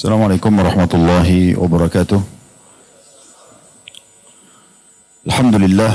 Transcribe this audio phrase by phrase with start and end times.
[0.00, 2.24] Assalamualaikum warahmatullahi wabarakatuh.
[5.28, 5.92] Alhamdulillah,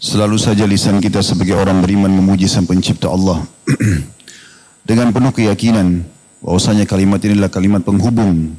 [0.00, 3.44] selalu saja lisan kita sebagai orang beriman memuji sang pencipta Allah.
[4.88, 6.00] Dengan penuh keyakinan
[6.40, 8.56] bahwasanya kalimat ini adalah kalimat penghubung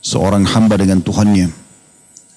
[0.00, 1.52] seorang hamba dengan Tuhannya.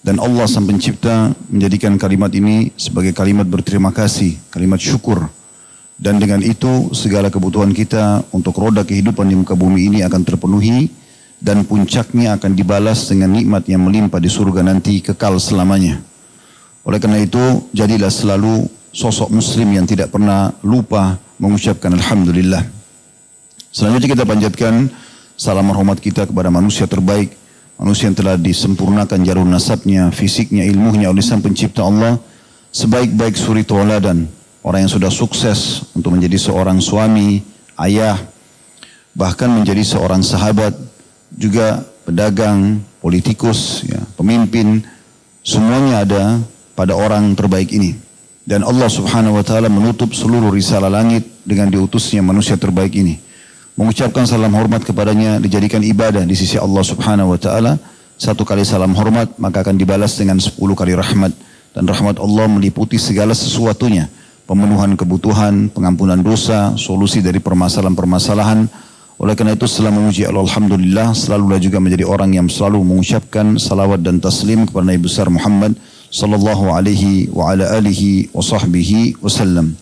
[0.04, 5.32] Dan Allah sang pencipta menjadikan kalimat ini sebagai kalimat berterima kasih, kalimat syukur.
[5.96, 10.91] Dan dengan itu segala kebutuhan kita untuk roda kehidupan di muka bumi ini akan terpenuhi
[11.39, 16.04] dan puncaknya akan dibalas dengan nikmat yang melimpah di surga nanti kekal selamanya.
[16.84, 22.64] Oleh karena itu, jadilah selalu sosok muslim yang tidak pernah lupa mengucapkan Alhamdulillah.
[23.71, 24.87] Selanjutnya kita panjatkan
[25.36, 27.36] salam hormat kita kepada manusia terbaik,
[27.75, 32.16] manusia yang telah disempurnakan jalur nasabnya, fisiknya, ilmunya oleh sang pencipta Allah,
[32.72, 34.31] sebaik-baik suri tauladan,
[34.66, 37.45] orang yang sudah sukses untuk menjadi seorang suami,
[37.86, 38.17] ayah,
[39.14, 40.73] bahkan menjadi seorang sahabat,
[41.30, 44.81] juga pedagang, politikus, ya, pemimpin,
[45.45, 46.23] semuanya ada
[46.73, 47.94] pada orang terbaik ini.
[48.45, 53.22] Dan Allah subhanahu wa ta'ala menutup seluruh risalah langit dengan diutusnya manusia terbaik ini.
[53.78, 57.73] Mengucapkan salam hormat kepadanya dijadikan ibadah di sisi Allah subhanahu wa ta'ala.
[58.16, 61.34] Satu kali salam hormat maka akan dibalas dengan sepuluh kali rahmat.
[61.73, 64.08] Dan rahmat Allah meliputi segala sesuatunya
[64.46, 68.70] pemenuhan kebutuhan, pengampunan dosa, solusi dari permasalahan-permasalahan.
[69.16, 74.04] Oleh karena itu setelah memuji Allah Alhamdulillah selalulah juga menjadi orang yang selalu mengucapkan salawat
[74.04, 75.74] dan taslim kepada Nabi besar Muhammad
[76.12, 79.74] sallallahu alaihi wa ala alihi wa sahbihi wasallam.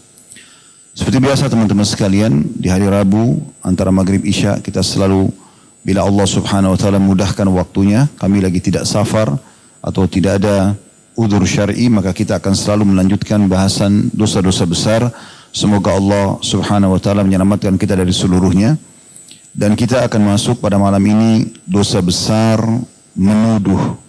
[0.93, 5.33] Seperti biasa teman-teman sekalian di hari Rabu antara maghrib isya kita selalu
[5.81, 9.33] bila Allah subhanahu wa ta'ala mudahkan waktunya kami lagi tidak safar
[9.81, 10.77] atau tidak ada
[11.13, 15.01] udur syar'i maka kita akan selalu melanjutkan bahasan dosa-dosa besar.
[15.53, 18.77] Semoga Allah Subhanahu wa taala menyelamatkan kita dari seluruhnya.
[19.53, 22.57] Dan kita akan masuk pada malam ini dosa besar
[23.13, 24.01] menuduh.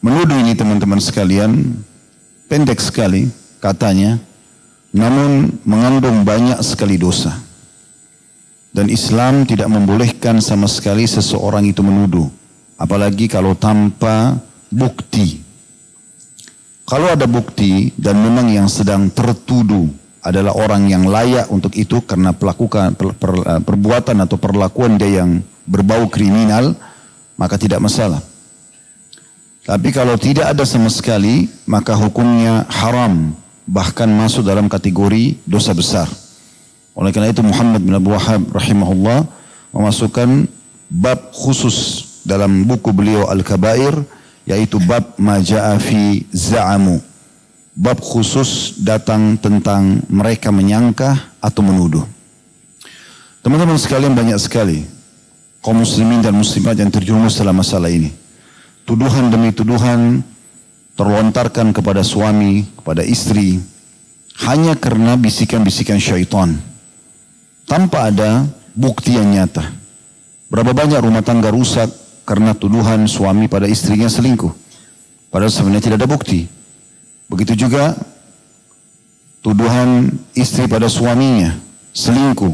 [0.00, 1.76] Menuduh ini teman-teman sekalian
[2.48, 3.28] pendek sekali
[3.60, 4.16] katanya
[4.94, 7.34] namun mengandung banyak sekali dosa.
[8.74, 12.26] Dan Islam tidak membolehkan sama sekali seseorang itu menuduh.
[12.74, 14.38] Apalagi kalau tanpa
[14.74, 15.38] bukti.
[16.84, 19.88] Kalau ada bukti dan memang yang sedang tertuduh
[20.20, 23.32] adalah orang yang layak untuk itu karena pelakukan per, per,
[23.64, 26.76] perbuatan atau perlakuan dia yang berbau kriminal,
[27.40, 28.20] maka tidak masalah.
[29.64, 33.32] Tapi kalau tidak ada sama sekali, maka hukumnya haram,
[33.64, 36.08] bahkan masuk dalam kategori dosa besar.
[36.92, 39.24] Oleh karena itu Muhammad bin Abu Wahab rahimahullah
[39.72, 40.46] memasukkan
[40.92, 44.04] bab khusus dalam buku beliau Al-Kabair
[44.44, 47.00] yaitu bab maja'a fi za'amu.
[47.74, 52.06] Bab khusus datang tentang mereka menyangka atau menuduh.
[53.42, 54.86] Teman-teman sekalian banyak sekali
[55.58, 58.12] kaum muslimin dan muslimat yang terjerumus dalam masalah ini.
[58.84, 60.22] Tuduhan demi tuduhan
[60.94, 63.58] terlontarkan kepada suami, kepada istri
[64.44, 66.54] hanya karena bisikan-bisikan syaitan
[67.64, 68.44] tanpa ada
[68.76, 69.64] bukti yang nyata.
[70.52, 71.90] Berapa banyak rumah tangga rusak
[72.24, 74.52] karena tuduhan suami pada istrinya selingkuh.
[75.28, 76.48] Padahal sebenarnya tidak ada bukti.
[77.28, 77.96] Begitu juga
[79.44, 81.56] tuduhan istri pada suaminya
[81.92, 82.52] selingkuh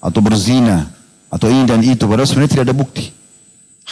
[0.00, 0.92] atau berzina
[1.32, 3.04] atau ini dan itu padahal sebenarnya tidak ada bukti.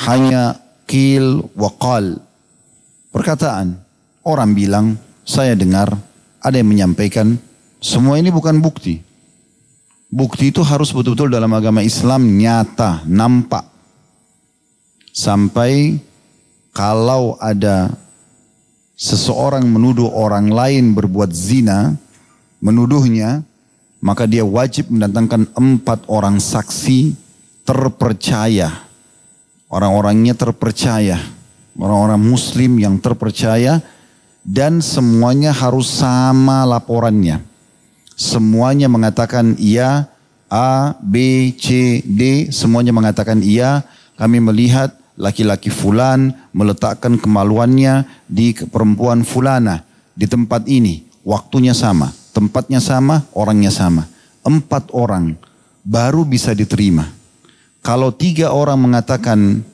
[0.04, 0.42] Hanya
[0.84, 2.20] kil wakal
[3.08, 3.78] perkataan
[4.26, 4.86] orang bilang
[5.24, 5.92] saya dengar
[6.44, 7.40] ada yang menyampaikan
[7.80, 9.00] semua ini bukan bukti.
[10.14, 13.73] Bukti itu harus betul-betul dalam agama Islam nyata, nampak
[15.14, 16.02] sampai
[16.74, 17.94] kalau ada
[18.98, 21.94] seseorang menuduh orang lain berbuat zina,
[22.58, 23.46] menuduhnya,
[24.02, 27.14] maka dia wajib mendatangkan empat orang saksi
[27.62, 28.90] terpercaya.
[29.70, 31.18] Orang-orangnya terpercaya.
[31.74, 33.82] Orang-orang muslim yang terpercaya
[34.46, 37.42] dan semuanya harus sama laporannya.
[38.14, 40.06] Semuanya mengatakan iya,
[40.46, 43.82] A, B, C, D, semuanya mengatakan iya.
[44.14, 51.06] Kami melihat laki-laki fulan meletakkan kemaluannya di perempuan fulana di tempat ini.
[51.24, 54.04] Waktunya sama, tempatnya sama, orangnya sama.
[54.44, 55.40] Empat orang
[55.80, 57.08] baru bisa diterima.
[57.80, 59.64] Kalau tiga orang mengatakan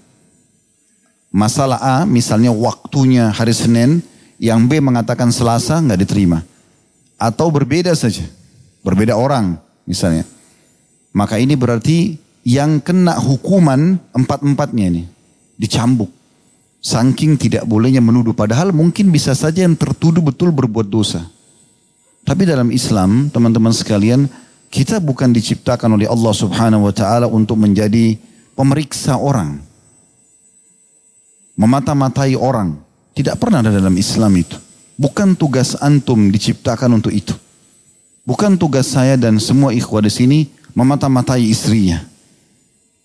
[1.34, 3.98] masalah A, misalnya waktunya hari Senin,
[4.38, 6.46] yang B mengatakan Selasa, nggak diterima.
[7.18, 8.22] Atau berbeda saja,
[8.86, 10.22] berbeda orang misalnya.
[11.10, 12.14] Maka ini berarti
[12.46, 15.02] yang kena hukuman empat-empatnya ini
[15.60, 16.08] dicambuk.
[16.80, 18.32] Saking tidak bolehnya menuduh.
[18.32, 21.28] Padahal mungkin bisa saja yang tertuduh betul berbuat dosa.
[22.24, 24.24] Tapi dalam Islam, teman-teman sekalian,
[24.70, 28.14] Kita bukan diciptakan oleh Allah subhanahu wa ta'ala untuk menjadi
[28.54, 29.58] pemeriksa orang.
[31.58, 32.78] Memata-matai orang.
[33.10, 34.54] Tidak pernah ada dalam Islam itu.
[34.94, 37.34] Bukan tugas antum diciptakan untuk itu.
[38.22, 40.38] Bukan tugas saya dan semua ikhwah di sini
[40.70, 42.06] memata-matai istrinya.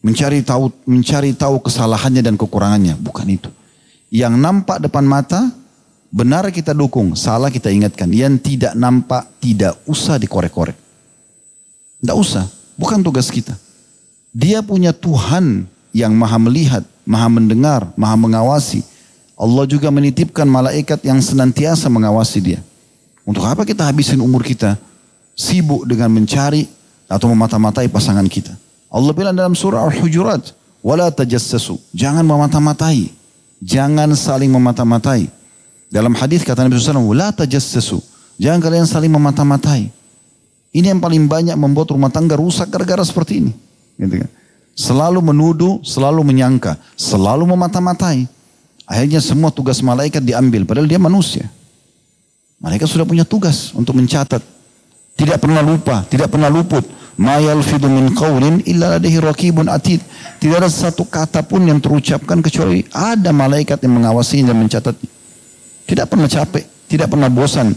[0.06, 3.50] Mencari tahu mencari tahu kesalahannya dan kekurangannya, bukan itu.
[4.14, 5.50] Yang nampak depan mata
[6.14, 8.14] benar kita dukung, salah kita ingatkan.
[8.14, 10.78] Yang tidak nampak tidak usah dikorek-korek.
[12.06, 12.46] Tidak usah,
[12.78, 13.58] bukan tugas kita.
[14.30, 18.86] Dia punya Tuhan yang maha melihat, maha mendengar, maha mengawasi.
[19.34, 22.60] Allah juga menitipkan malaikat yang senantiasa mengawasi dia.
[23.26, 24.78] Untuk apa kita habisin umur kita
[25.34, 26.70] sibuk dengan mencari
[27.10, 28.54] atau memata-matai pasangan kita?
[28.96, 33.12] Allah bilang dalam surah Al-Hujurat, "Wala tajassasu." Jangan memata-matai.
[33.60, 35.28] Jangan saling memata-matai.
[35.92, 38.00] Dalam hadis kata Nabi SAW, "La tajassasu."
[38.40, 39.92] Jangan kalian saling memata-matai.
[40.72, 43.52] Ini yang paling banyak membuat rumah tangga rusak gara-gara seperti ini.
[44.00, 44.32] Gitu kan?
[44.76, 48.28] Selalu menuduh, selalu menyangka, selalu memata-matai.
[48.84, 51.48] Akhirnya semua tugas malaikat diambil, padahal dia manusia.
[52.60, 54.55] Malaikat sudah punya tugas untuk mencatat.
[55.16, 56.84] Tidak pernah lupa, tidak pernah luput.
[57.16, 60.04] Ma yalfidu min qawlin illa ladaihi raqibun atid.
[60.44, 64.92] Tidak ada satu kata pun yang terucapkan kecuali ada malaikat yang mengawasi dan mencatat.
[65.88, 67.72] Tidak pernah capek, tidak pernah bosan.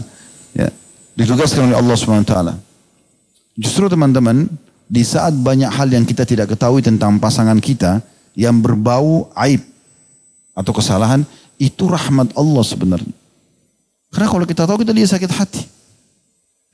[0.51, 0.67] Ya.
[1.15, 2.35] Ditugaskan oleh Allah SWT.
[3.55, 4.51] Justru teman-teman,
[4.89, 8.03] di saat banyak hal yang kita tidak ketahui tentang pasangan kita
[8.35, 9.63] yang berbau aib
[10.51, 11.23] atau kesalahan,
[11.55, 13.15] itu rahmat Allah sebenarnya.
[14.11, 15.78] Karena kalau kita tahu kita dia sakit hati.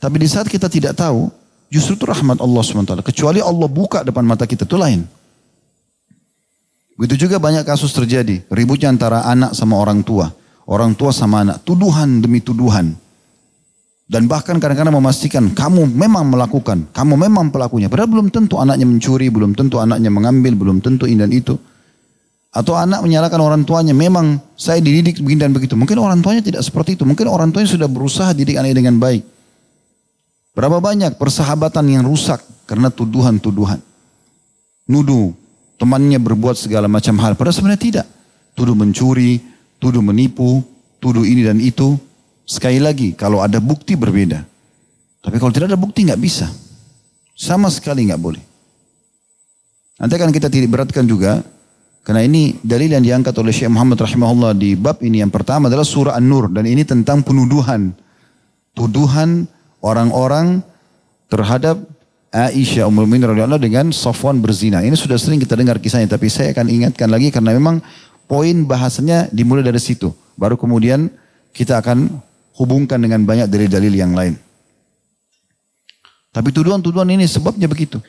[0.06, 1.34] Tapi di saat kita tidak tahu,
[1.76, 2.94] Justru itu rahmat Allah SWT.
[3.02, 5.02] Kecuali Allah buka depan mata kita, itu lain.
[6.96, 8.46] Begitu juga banyak kasus terjadi.
[8.48, 10.32] Ributnya antara anak sama orang tua.
[10.64, 11.66] Orang tua sama anak.
[11.68, 12.96] Tuduhan demi tuduhan.
[14.06, 16.88] Dan bahkan kadang-kadang memastikan kamu memang melakukan.
[16.96, 17.92] Kamu memang pelakunya.
[17.92, 19.28] Padahal belum tentu anaknya mencuri.
[19.28, 20.56] Belum tentu anaknya mengambil.
[20.56, 21.60] Belum tentu ini dan itu.
[22.56, 23.92] Atau anak menyalahkan orang tuanya.
[23.92, 25.76] Memang saya dididik begini dan begitu.
[25.76, 27.04] Mungkin orang tuanya tidak seperti itu.
[27.04, 29.35] Mungkin orang tuanya sudah berusaha didik anaknya dengan baik.
[30.56, 33.84] Berapa banyak persahabatan yang rusak karena tuduhan-tuduhan.
[34.88, 35.36] Nuduh
[35.76, 37.36] temannya berbuat segala macam hal.
[37.36, 38.08] Padahal sebenarnya tidak.
[38.56, 39.44] Tuduh mencuri,
[39.84, 40.64] tuduh menipu,
[41.04, 42.00] tuduh ini dan itu.
[42.46, 44.46] Sekali lagi, kalau ada bukti berbeda.
[45.20, 46.48] Tapi kalau tidak ada bukti nggak bisa.
[47.36, 48.44] Sama sekali nggak boleh.
[50.00, 51.42] Nanti akan kita tidak beratkan juga.
[52.06, 55.84] Karena ini dalil yang diangkat oleh Syekh Muhammad rahimahullah di bab ini yang pertama adalah
[55.84, 56.54] surah An-Nur.
[56.54, 57.92] Dan ini tentang penuduhan.
[58.78, 59.50] Tuduhan
[59.86, 60.66] orang-orang
[61.30, 61.78] terhadap
[62.34, 64.82] Aisyah Ummul Mukminin radhiyallahu dengan Safwan berzina.
[64.82, 67.80] Ini sudah sering kita dengar kisahnya tapi saya akan ingatkan lagi karena memang
[68.26, 70.12] poin bahasanya dimulai dari situ.
[70.36, 71.08] Baru kemudian
[71.56, 72.12] kita akan
[72.60, 74.36] hubungkan dengan banyak dari dalil yang lain.
[76.36, 78.04] Tapi tuduhan-tuduhan ini sebabnya begitu.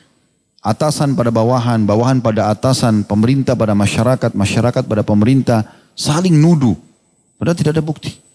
[0.59, 5.63] Atasan pada bawahan, bawahan pada atasan, pemerintah pada masyarakat, masyarakat pada pemerintah
[5.95, 6.75] saling nuduh.
[7.39, 8.26] Padahal tidak ada bukti.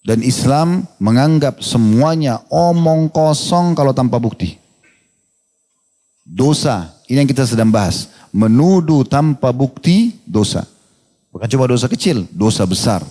[0.00, 4.56] Dan Islam menganggap semuanya omong kosong kalau tanpa bukti.
[6.24, 8.08] Dosa, ini yang kita sedang bahas.
[8.32, 10.64] Menuduh tanpa bukti, dosa.
[11.28, 13.04] Bukan cuma dosa kecil, dosa besar.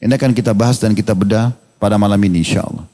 [0.00, 2.88] Ini akan kita bahas dan kita bedah pada malam ini insya Allah.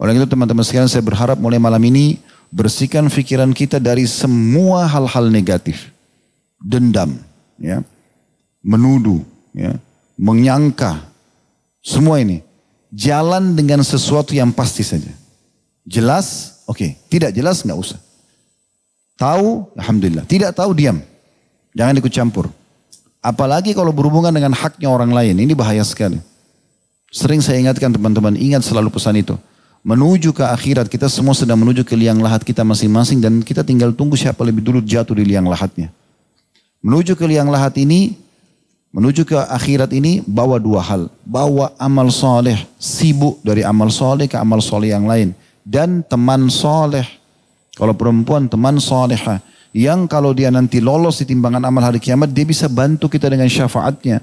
[0.00, 2.18] Oleh itu teman-teman sekalian saya berharap mulai malam ini
[2.50, 5.94] bersihkan pikiran kita dari semua hal-hal negatif.
[6.62, 7.18] Dendam,
[7.58, 7.82] ya,
[8.62, 9.78] menuduh, ya,
[10.14, 11.11] menyangka,
[11.82, 12.46] semua ini.
[12.94, 15.10] Jalan dengan sesuatu yang pasti saja.
[15.82, 16.78] Jelas, oke.
[16.78, 16.90] Okay.
[17.10, 17.98] Tidak jelas, nggak usah.
[19.18, 20.24] Tahu, Alhamdulillah.
[20.24, 21.02] Tidak tahu, diam.
[21.74, 22.46] Jangan ikut campur.
[23.22, 25.34] Apalagi kalau berhubungan dengan haknya orang lain.
[25.40, 26.22] Ini bahaya sekali.
[27.12, 29.36] Sering saya ingatkan teman-teman, ingat selalu pesan itu.
[29.82, 33.90] Menuju ke akhirat, kita semua sedang menuju ke liang lahat kita masing-masing dan kita tinggal
[33.90, 35.90] tunggu siapa lebih dulu jatuh di liang lahatnya.
[36.80, 38.14] Menuju ke liang lahat ini,
[38.92, 41.08] Menuju ke akhirat ini bawa dua hal.
[41.24, 45.32] Bawa amal soleh, sibuk dari amal soleh ke amal soleh yang lain.
[45.64, 47.08] Dan teman soleh.
[47.72, 49.40] Kalau perempuan teman soleha.
[49.72, 53.48] Yang kalau dia nanti lolos di timbangan amal hari kiamat, dia bisa bantu kita dengan
[53.48, 54.20] syafaatnya.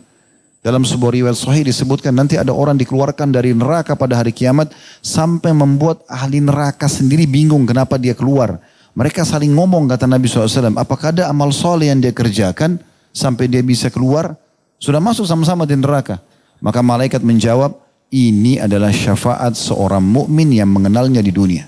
[0.61, 4.69] Dalam sebuah riwayat sahih disebutkan nanti ada orang dikeluarkan dari neraka pada hari kiamat
[5.01, 8.61] sampai membuat ahli neraka sendiri bingung kenapa dia keluar.
[8.93, 12.77] Mereka saling ngomong kata Nabi SAW, apakah ada amal soleh yang dia kerjakan
[13.09, 14.37] sampai dia bisa keluar?
[14.79, 16.23] Sudah masuk sama-sama di neraka.
[16.63, 17.75] Maka malaikat menjawab,
[18.09, 21.67] ini adalah syafaat seorang mukmin yang mengenalnya di dunia.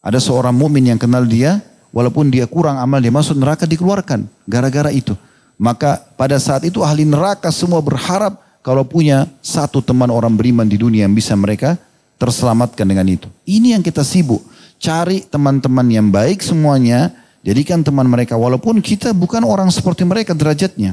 [0.00, 1.60] Ada seorang mukmin yang kenal dia,
[1.92, 5.12] walaupun dia kurang amal dia masuk neraka dikeluarkan gara-gara itu.
[5.56, 10.76] Maka pada saat itu ahli neraka semua berharap kalau punya satu teman orang beriman di
[10.76, 11.80] dunia yang bisa mereka
[12.20, 13.28] terselamatkan dengan itu.
[13.48, 14.44] Ini yang kita sibuk.
[14.76, 20.92] Cari teman-teman yang baik semuanya, jadikan teman mereka walaupun kita bukan orang seperti mereka derajatnya.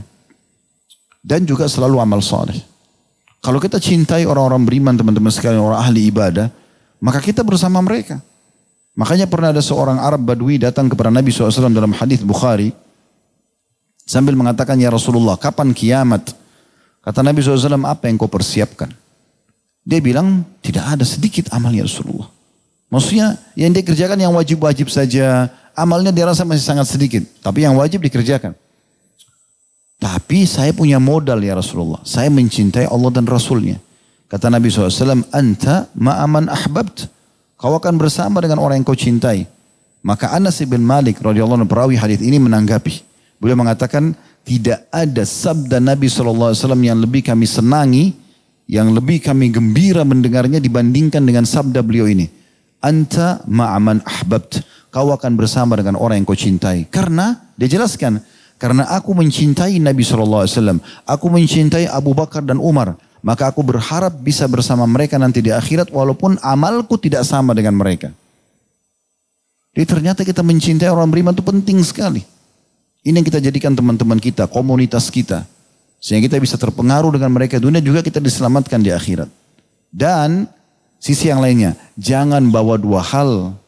[1.24, 2.60] Dan juga selalu amal soleh.
[3.40, 6.52] Kalau kita cintai orang-orang beriman teman-teman sekalian, orang ahli ibadah,
[7.00, 8.20] maka kita bersama mereka.
[8.94, 12.72] Makanya pernah ada seorang Arab Badui datang kepada Nabi SAW dalam hadis Bukhari
[14.06, 16.36] sambil mengatakan ya Rasulullah kapan kiamat?
[17.04, 18.88] Kata Nabi SAW apa yang kau persiapkan?
[19.84, 22.32] Dia bilang tidak ada sedikit amal ya Rasulullah.
[22.88, 25.50] Maksudnya yang dia kerjakan yang wajib-wajib saja.
[25.74, 27.26] Amalnya dia rasa masih sangat sedikit.
[27.42, 28.54] Tapi yang wajib dikerjakan.
[30.04, 32.04] Tapi saya punya modal ya Rasulullah.
[32.04, 33.80] Saya mencintai Allah dan Rasulnya.
[34.28, 37.08] Kata Nabi SAW, Anta ma'aman ahbabt.
[37.56, 39.48] Kau akan bersama dengan orang yang kau cintai.
[40.04, 43.00] Maka Anas bin Malik radhiyallahu anhu perawi hadis ini menanggapi.
[43.40, 44.12] Beliau mengatakan
[44.44, 46.52] tidak ada sabda Nabi SAW
[46.84, 48.12] yang lebih kami senangi,
[48.68, 52.28] yang lebih kami gembira mendengarnya dibandingkan dengan sabda beliau ini.
[52.84, 54.60] Anta ma'aman ahbabt.
[54.92, 56.92] Kau akan bersama dengan orang yang kau cintai.
[56.92, 58.20] Karena, dia jelaskan.
[58.64, 60.80] Karena aku mencintai Nabi SAW.
[61.04, 62.96] Aku mencintai Abu Bakar dan Umar.
[63.20, 68.16] Maka aku berharap bisa bersama mereka nanti di akhirat walaupun amalku tidak sama dengan mereka.
[69.76, 72.24] Jadi ternyata kita mencintai orang beriman itu penting sekali.
[73.04, 75.44] Ini yang kita jadikan teman-teman kita, komunitas kita.
[76.00, 79.28] Sehingga kita bisa terpengaruh dengan mereka dunia juga kita diselamatkan di akhirat.
[79.92, 80.48] Dan
[81.04, 83.60] Sisi yang lainnya, jangan bawa dua hal.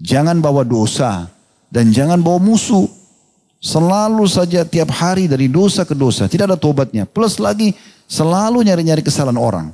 [0.00, 1.28] Jangan bawa dosa
[1.68, 2.88] dan jangan bawa musuh.
[3.64, 7.08] Selalu saja tiap hari dari dosa ke dosa, tidak ada tobatnya.
[7.08, 7.72] Plus lagi
[8.04, 9.66] selalu nyari-nyari kesalahan orang.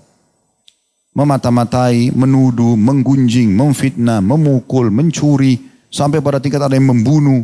[1.10, 5.58] Memata-matai, menuduh, menggunjing, memfitnah, memukul, mencuri,
[5.90, 7.42] sampai pada tingkat ada yang membunuh.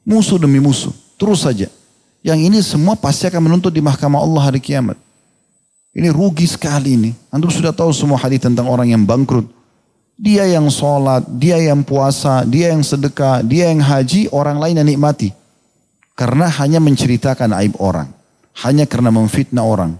[0.00, 1.68] Musuh demi musuh, terus saja.
[2.24, 4.96] Yang ini semua pasti akan menuntut di mahkamah Allah hari kiamat.
[5.92, 7.10] Ini rugi sekali ini.
[7.28, 9.44] Antum sudah tahu semua hadis tentang orang yang bangkrut.
[10.16, 14.88] Dia yang sholat, dia yang puasa, dia yang sedekah, dia yang haji, orang lain yang
[14.88, 15.41] nikmati.
[16.12, 18.08] Karena hanya menceritakan aib orang.
[18.64, 19.96] Hanya karena memfitnah orang.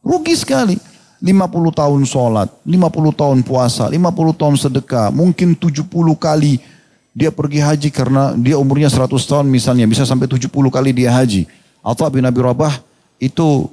[0.00, 0.76] Rugi sekali.
[1.20, 5.84] 50 tahun sholat, 50 tahun puasa, 50 tahun sedekah, mungkin 70
[6.16, 6.64] kali
[7.12, 11.44] dia pergi haji karena dia umurnya 100 tahun misalnya, bisa sampai 70 kali dia haji.
[11.84, 12.80] Atau bin Abi Rabah
[13.20, 13.68] itu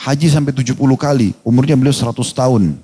[0.00, 1.36] haji sampai 70 kali.
[1.44, 2.80] Umurnya beliau 100 tahun.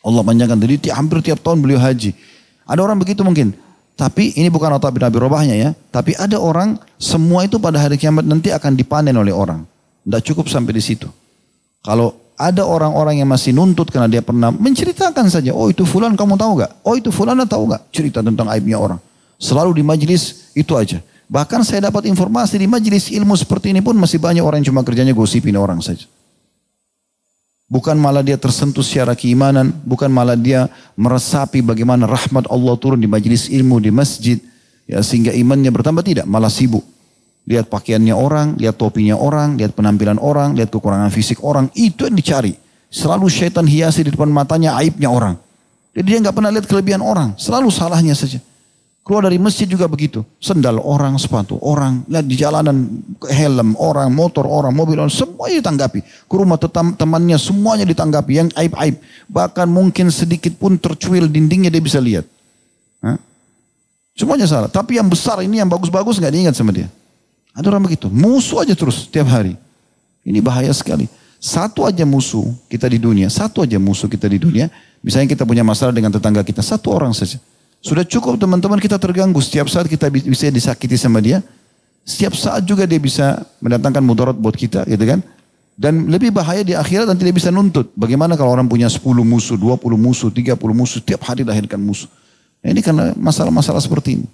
[0.00, 0.56] Allah panjangkan.
[0.60, 2.16] Jadi hampir tiap tahun beliau haji.
[2.64, 3.52] Ada orang begitu mungkin.
[4.00, 5.70] Tapi ini bukan otak bin Abi Robahnya ya.
[5.92, 9.68] Tapi ada orang semua itu pada hari kiamat nanti akan dipanen oleh orang.
[10.08, 11.04] Tidak cukup sampai di situ.
[11.84, 15.52] Kalau ada orang-orang yang masih nuntut karena dia pernah menceritakan saja.
[15.52, 16.80] Oh itu fulan kamu tahu gak?
[16.80, 17.92] Oh itu fulan tahu gak?
[17.92, 18.96] Cerita tentang aibnya orang.
[19.36, 21.04] Selalu di majelis itu aja.
[21.28, 24.80] Bahkan saya dapat informasi di majelis ilmu seperti ini pun masih banyak orang yang cuma
[24.80, 26.08] kerjanya gosipin orang saja.
[27.70, 30.66] Bukan malah dia tersentuh secara keimanan, bukan malah dia
[30.98, 34.42] meresapi bagaimana rahmat Allah turun di majelis ilmu, di masjid,
[34.90, 36.82] ya sehingga imannya bertambah tidak, malah sibuk.
[37.46, 42.18] Lihat pakaiannya orang, lihat topinya orang, lihat penampilan orang, lihat kekurangan fisik orang, itu yang
[42.18, 42.58] dicari.
[42.90, 45.38] Selalu syaitan hiasi di depan matanya aibnya orang.
[45.94, 48.42] Jadi dia nggak pernah lihat kelebihan orang, selalu salahnya saja.
[49.00, 50.20] Keluar dari masjid juga begitu.
[50.36, 53.00] Sendal orang, sepatu orang, lihat di jalanan
[53.32, 56.00] helm orang, motor orang, mobil orang, semuanya ditanggapi.
[56.04, 58.32] Ke rumah tetam, temannya semuanya ditanggapi.
[58.36, 59.00] Yang aib-aib.
[59.32, 62.28] Bahkan mungkin sedikit pun tercuil dindingnya dia bisa lihat.
[63.00, 63.16] Hah?
[64.12, 64.68] Semuanya salah.
[64.68, 66.92] Tapi yang besar ini yang bagus-bagus nggak diingat sama dia.
[67.56, 68.12] Ada orang begitu.
[68.12, 69.56] Musuh aja terus tiap hari.
[70.28, 71.08] Ini bahaya sekali.
[71.40, 73.32] Satu aja musuh kita di dunia.
[73.32, 74.68] Satu aja musuh kita di dunia.
[75.00, 76.60] Misalnya kita punya masalah dengan tetangga kita.
[76.60, 77.40] Satu orang saja.
[77.80, 79.40] Sudah cukup teman-teman kita terganggu.
[79.40, 81.40] Setiap saat kita bisa disakiti sama dia.
[82.04, 85.20] Setiap saat juga dia bisa mendatangkan mudarat buat kita gitu kan.
[85.80, 87.88] Dan lebih bahaya di akhirat nanti dia bisa nuntut.
[87.96, 92.08] Bagaimana kalau orang punya 10 musuh, 20 musuh, 30 musuh, setiap hari lahirkan musuh.
[92.60, 94.28] Nah, ini karena masalah-masalah seperti ini.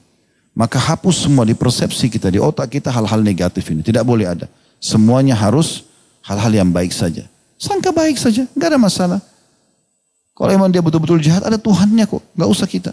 [0.58, 3.86] Maka hapus semua di persepsi kita, di otak kita hal-hal negatif ini.
[3.86, 4.50] Tidak boleh ada.
[4.82, 5.86] Semuanya harus
[6.26, 7.22] hal-hal yang baik saja.
[7.54, 9.20] Sangka baik saja, nggak ada masalah.
[10.34, 12.26] Kalau emang dia betul-betul jahat, ada Tuhannya kok.
[12.34, 12.92] Nggak usah kita.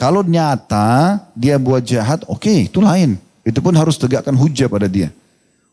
[0.00, 3.20] Kalau nyata dia buat jahat, oke okay, itu lain.
[3.44, 5.12] Itu pun harus tegakkan hujah pada dia.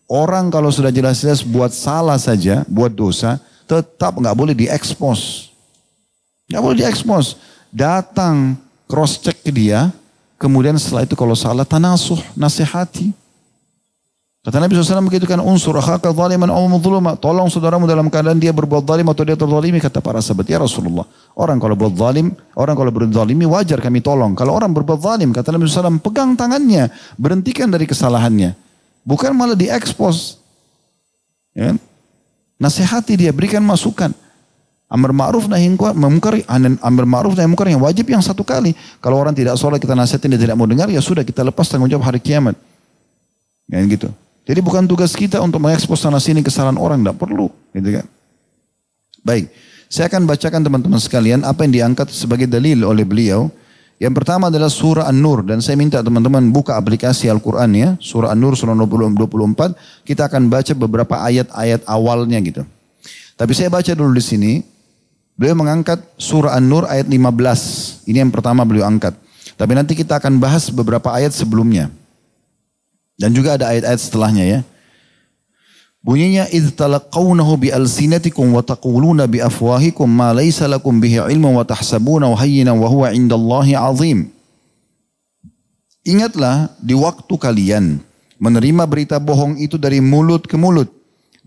[0.04, 5.48] Orang kalau sudah jelas-jelas buat salah saja, buat dosa, tetap nggak boleh diekspos.
[6.52, 7.40] Nggak boleh diekspos.
[7.72, 9.96] Datang cross check ke dia,
[10.36, 13.16] kemudian setelah itu kalau salah tanasuh, nasihati.
[14.48, 17.20] Kata Nabi SAW begitu kan unsur akhaka zaliman aw mazluma.
[17.20, 21.04] Tolong saudaramu dalam keadaan dia berbuat zalim atau dia terzalimi kata para sahabat ya Rasulullah.
[21.36, 24.40] Orang kalau berbuat zalim, orang kalau berzalimi wajar kami tolong.
[24.40, 26.88] Kalau orang berbuat zalim kata Nabi SAW pegang tangannya,
[27.20, 28.56] berhentikan dari kesalahannya.
[29.04, 30.40] Bukan malah diekspos.
[31.52, 31.84] Ya kan?
[32.56, 34.16] Nasihati dia, berikan masukan.
[34.88, 38.72] Amar ma'ruf nahi mungkar, amar ma'ruf nahi mungkar yang wajib yang satu kali.
[39.04, 41.92] Kalau orang tidak sholat kita nasihatin dia tidak mau dengar ya sudah kita lepas tanggung
[41.92, 42.56] jawab hari kiamat.
[43.68, 44.08] Ya gitu.
[44.48, 47.52] Jadi bukan tugas kita untuk mengekspos sana sini kesalahan orang, tidak perlu.
[47.76, 48.08] Gitu kan.
[49.28, 49.52] Baik,
[49.92, 53.52] saya akan bacakan teman-teman sekalian apa yang diangkat sebagai dalil oleh beliau.
[53.98, 57.90] Yang pertama adalah surah An-Nur dan saya minta teman-teman buka aplikasi Al-Quran ya.
[58.00, 60.06] Surah An-Nur surah 24.
[60.06, 62.62] Kita akan baca beberapa ayat-ayat awalnya gitu.
[63.36, 64.54] Tapi saya baca dulu di sini.
[65.34, 68.06] Beliau mengangkat surah An-Nur ayat 15.
[68.06, 69.18] Ini yang pertama beliau angkat.
[69.58, 71.90] Tapi nanti kita akan bahas beberapa ayat sebelumnya.
[73.18, 74.60] Dan juga ada ayat-ayat setelahnya ya.
[76.06, 81.66] Bunyinya idh talaqawnahu bi alsinatikum wa taquluna bi afwahikum ma laysa lakum bihi ilmun wa
[81.66, 84.30] tahsabuna hayyinan wa huwa indallahi azim.
[86.08, 88.00] Ingatlah di waktu kalian
[88.40, 90.88] menerima berita bohong itu dari mulut ke mulut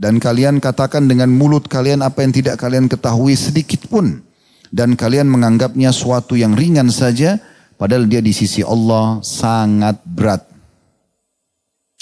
[0.01, 4.25] dan kalian katakan dengan mulut kalian apa yang tidak kalian ketahui sedikit pun.
[4.73, 7.37] Dan kalian menganggapnya suatu yang ringan saja.
[7.77, 10.50] Padahal dia di sisi Allah sangat berat.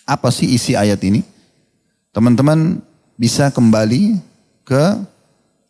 [0.08, 1.20] Apa sih isi ayat ini?
[2.16, 2.80] Teman-teman
[3.20, 4.16] bisa kembali
[4.64, 4.96] ke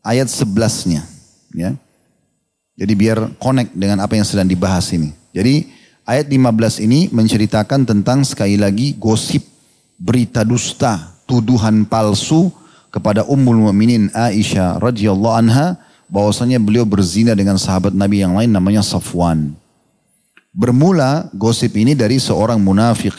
[0.07, 1.03] ayat 11-nya.
[1.59, 1.75] Ya.
[2.79, 5.11] Jadi biar connect dengan apa yang sedang dibahas ini.
[5.35, 5.67] Jadi
[6.07, 9.43] ayat 15 ini menceritakan tentang sekali lagi gosip
[9.99, 12.55] berita dusta tuduhan palsu
[12.95, 15.75] kepada Ummul Mukminin Aisyah radhiyallahu anha
[16.07, 19.53] bahwasanya beliau berzina dengan sahabat Nabi yang lain namanya Safwan.
[20.55, 23.15] Bermula gosip ini dari seorang munafik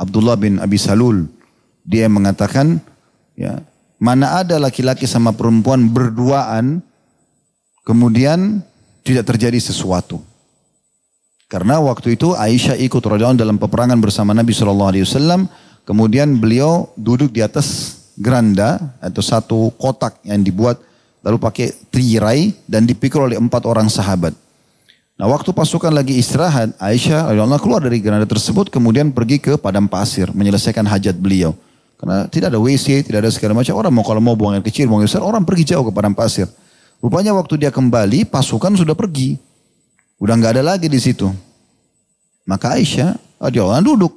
[0.00, 1.28] Abdullah bin Abi Salul.
[1.84, 2.80] Dia mengatakan
[3.36, 3.60] ya,
[4.00, 6.80] mana ada laki-laki sama perempuan berduaan
[7.84, 8.64] kemudian
[9.04, 10.24] tidak terjadi sesuatu.
[11.50, 15.50] Karena waktu itu Aisyah ikut radhiyallahu dalam peperangan bersama Nabi sallallahu alaihi wasallam
[15.90, 20.78] Kemudian beliau duduk di atas geranda atau satu kotak yang dibuat
[21.18, 24.30] lalu pakai tirai dan dipikul oleh empat orang sahabat.
[25.20, 29.84] Nah waktu pasukan lagi istirahat, Aisyah Allah keluar dari geranda tersebut kemudian pergi ke padang
[29.84, 31.52] pasir menyelesaikan hajat beliau.
[32.00, 33.76] Karena tidak ada WC, tidak ada segala macam.
[33.76, 36.16] Orang mau kalau mau buang air kecil, buang air besar, orang pergi jauh ke padang
[36.16, 36.48] pasir.
[37.04, 39.36] Rupanya waktu dia kembali, pasukan sudah pergi.
[40.16, 41.28] Udah nggak ada lagi di situ.
[42.48, 44.16] Maka Aisyah, Allah duduk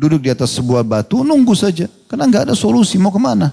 [0.00, 1.84] duduk di atas sebuah batu, nunggu saja.
[2.08, 3.52] Karena nggak ada solusi, mau ke mana?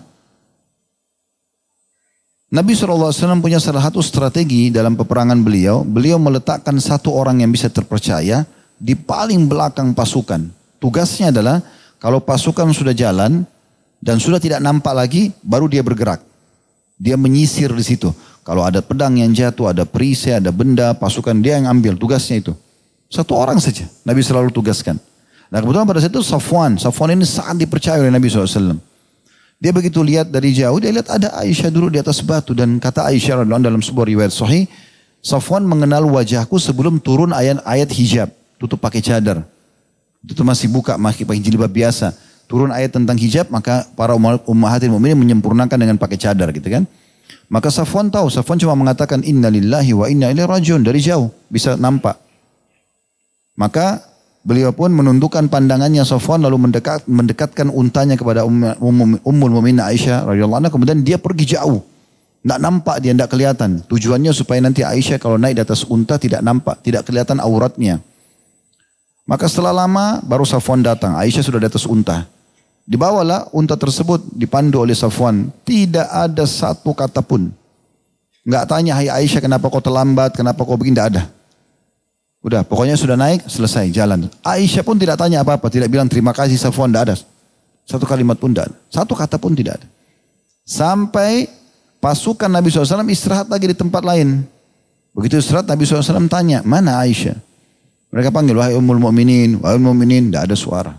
[2.53, 3.09] Nabi SAW
[3.41, 5.81] punya salah satu strategi dalam peperangan beliau.
[5.81, 8.45] Beliau meletakkan satu orang yang bisa terpercaya
[8.77, 10.45] di paling belakang pasukan.
[10.77, 11.65] Tugasnya adalah
[11.97, 13.41] kalau pasukan sudah jalan
[13.97, 16.21] dan sudah tidak nampak lagi, baru dia bergerak.
[17.01, 18.13] Dia menyisir di situ.
[18.45, 21.97] Kalau ada pedang yang jatuh, ada perisai, ada benda, pasukan dia yang ambil.
[21.97, 22.53] Tugasnya itu.
[23.09, 23.89] Satu orang saja.
[24.05, 25.01] Nabi selalu tugaskan.
[25.49, 26.77] Nah kebetulan pada saat itu Safwan.
[26.77, 28.77] Safwan ini sangat dipercaya oleh Nabi SAW.
[29.55, 32.51] Dia begitu lihat dari jauh, dia lihat ada Aisyah dulu di atas batu.
[32.51, 34.67] Dan kata Aisyah dalam sebuah riwayat sahih,
[35.25, 38.29] Safwan mengenal wajahku sebelum turun ayat-ayat hijab.
[38.61, 39.41] Tutup pakai cadar.
[40.21, 42.13] Itu masih buka, masih pakai jilbab biasa.
[42.45, 44.13] Turun ayat tentang hijab, maka para
[44.45, 46.85] ummahatil mu'minin menyempurnakan dengan pakai cadar gitu kan.
[47.49, 51.73] Maka Safwan tahu, Safwan cuma mengatakan inna lillahi wa inna ilaihi rajiun dari jauh bisa
[51.73, 52.17] nampak.
[53.57, 54.01] Maka
[54.45, 60.61] Beliau pun menundukkan pandangannya Sofwan lalu mendekat, mendekatkan untanya kepada Ummul Ummul Mu'minin Aisyah radhiyallahu
[60.61, 61.81] anha kemudian dia pergi jauh.
[62.45, 63.81] Tidak nampak dia, tidak kelihatan.
[63.89, 67.97] Tujuannya supaya nanti Aisyah kalau naik di atas unta tidak nampak, tidak kelihatan auratnya.
[69.25, 71.17] Maka setelah lama baru Safwan datang.
[71.17, 72.29] Aisyah sudah di atas unta.
[72.85, 75.49] Dibawalah unta tersebut dipandu oleh Safwan.
[75.65, 77.49] Tidak ada satu kata pun.
[78.45, 81.23] Enggak tanya, hai Aisyah kenapa kau terlambat, kenapa kau begini, tidak ada.
[82.45, 84.29] Udah, pokoknya sudah naik, selesai, jalan.
[84.45, 87.15] Aisyah pun tidak tanya apa-apa, tidak bilang terima kasih Safwan, tidak ada.
[87.89, 88.75] Satu kalimat pun tidak ada.
[88.85, 89.87] Satu kata pun tidak ada.
[90.61, 91.49] Sampai
[91.97, 94.45] pasukan Nabi SAW istirahat lagi di tempat lain.
[95.17, 97.33] Begitu istirahat Nabi SAW tanya, mana Aisyah?
[98.13, 100.93] Mereka panggil, wahai umul mu'minin, wahai umul mu'minin, tidak ada suara.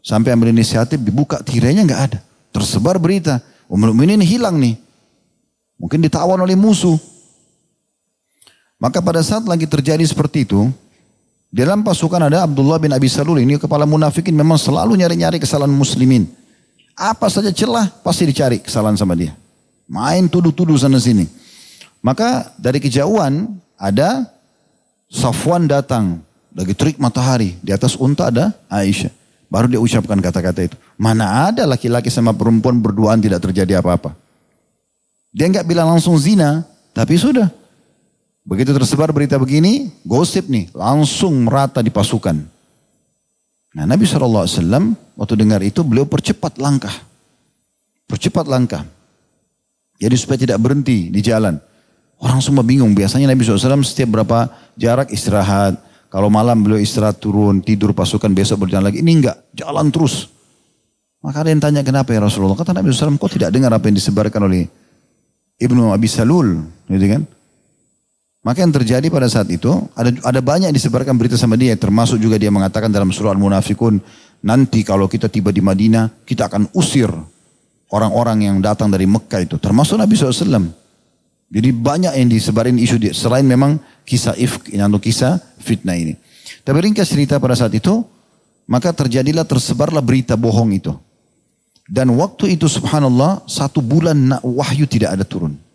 [0.00, 2.18] Sampai ambil inisiatif, dibuka tirainya nggak ada.
[2.56, 4.80] Tersebar berita, umul mu'minin hilang nih.
[5.76, 6.96] Mungkin ditawan oleh musuh.
[8.80, 10.72] Maka pada saat lagi terjadi seperti itu,
[11.50, 16.26] dalam pasukan ada Abdullah bin Abi Salul ini kepala munafikin memang selalu nyari-nyari kesalahan muslimin.
[16.96, 19.36] Apa saja celah pasti dicari kesalahan sama dia.
[19.86, 21.28] Main tuduh-tuduh sana sini.
[22.02, 24.26] Maka dari kejauhan ada
[25.06, 26.22] Safwan datang.
[26.56, 27.54] Lagi terik matahari.
[27.62, 29.12] Di atas unta ada Aisyah.
[29.46, 30.76] Baru dia ucapkan kata-kata itu.
[30.98, 34.18] Mana ada laki-laki sama perempuan berduaan tidak terjadi apa-apa.
[35.30, 36.66] Dia nggak bilang langsung zina.
[36.90, 37.52] Tapi sudah.
[38.46, 42.38] Begitu tersebar berita begini, gosip nih, langsung merata di pasukan.
[43.74, 44.46] Nah Nabi SAW
[45.18, 46.94] waktu dengar itu beliau percepat langkah.
[48.06, 48.86] Percepat langkah.
[49.98, 51.58] Jadi supaya tidak berhenti di jalan.
[52.22, 52.94] Orang semua bingung.
[52.94, 55.76] Biasanya Nabi SAW setiap berapa jarak istirahat.
[56.06, 59.02] Kalau malam beliau istirahat turun, tidur pasukan besok berjalan lagi.
[59.02, 60.30] Ini enggak, jalan terus.
[61.18, 62.54] Maka ada yang tanya kenapa ya Rasulullah.
[62.54, 64.70] Kata Nabi SAW, kok tidak dengar apa yang disebarkan oleh
[65.58, 66.62] Ibnu Abi Salul.
[66.86, 67.26] Gitu kan?
[68.46, 71.74] Maka yang terjadi pada saat itu, ada ada banyak disebarkan berita sama dia.
[71.74, 73.98] Termasuk juga dia mengatakan dalam surah Al-Munafikun,
[74.46, 77.10] nanti kalau kita tiba di Madinah, kita akan usir
[77.90, 79.58] orang-orang yang datang dari Mekah itu.
[79.58, 80.62] Termasuk Nabi SAW.
[81.50, 83.10] Jadi banyak yang disebarin isu dia.
[83.10, 86.14] Selain memang kisah ifk atau kisah fitnah ini.
[86.62, 88.06] Tapi ringkas cerita pada saat itu,
[88.70, 90.94] maka terjadilah tersebarlah berita bohong itu.
[91.86, 95.65] Dan waktu itu subhanallah satu bulan wahyu tidak ada turun.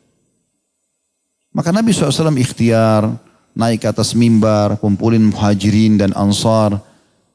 [1.52, 3.12] Maka Nabi SAW ikhtiar
[3.52, 6.80] naik ke atas mimbar, kumpulin muhajirin dan ansar.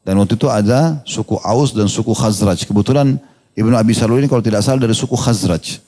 [0.01, 2.65] Dan waktu itu ada suku Aus dan suku Khazraj.
[2.65, 3.21] Kebetulan
[3.53, 5.83] Ibnu Abi Salul ini kalau tidak salah dari suku Khazraj.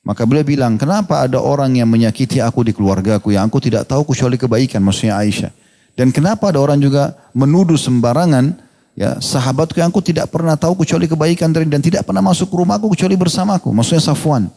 [0.00, 4.08] Maka beliau bilang, kenapa ada orang yang menyakiti aku di keluargaku yang aku tidak tahu
[4.08, 5.52] kecuali kebaikan, maksudnya Aisyah.
[5.92, 8.56] Dan kenapa ada orang juga menuduh sembarangan
[8.96, 12.56] ya sahabatku yang aku tidak pernah tahu kecuali kebaikan dari dan tidak pernah masuk ke
[12.56, 14.48] rumahku kecuali bersamaku, maksudnya Safwan.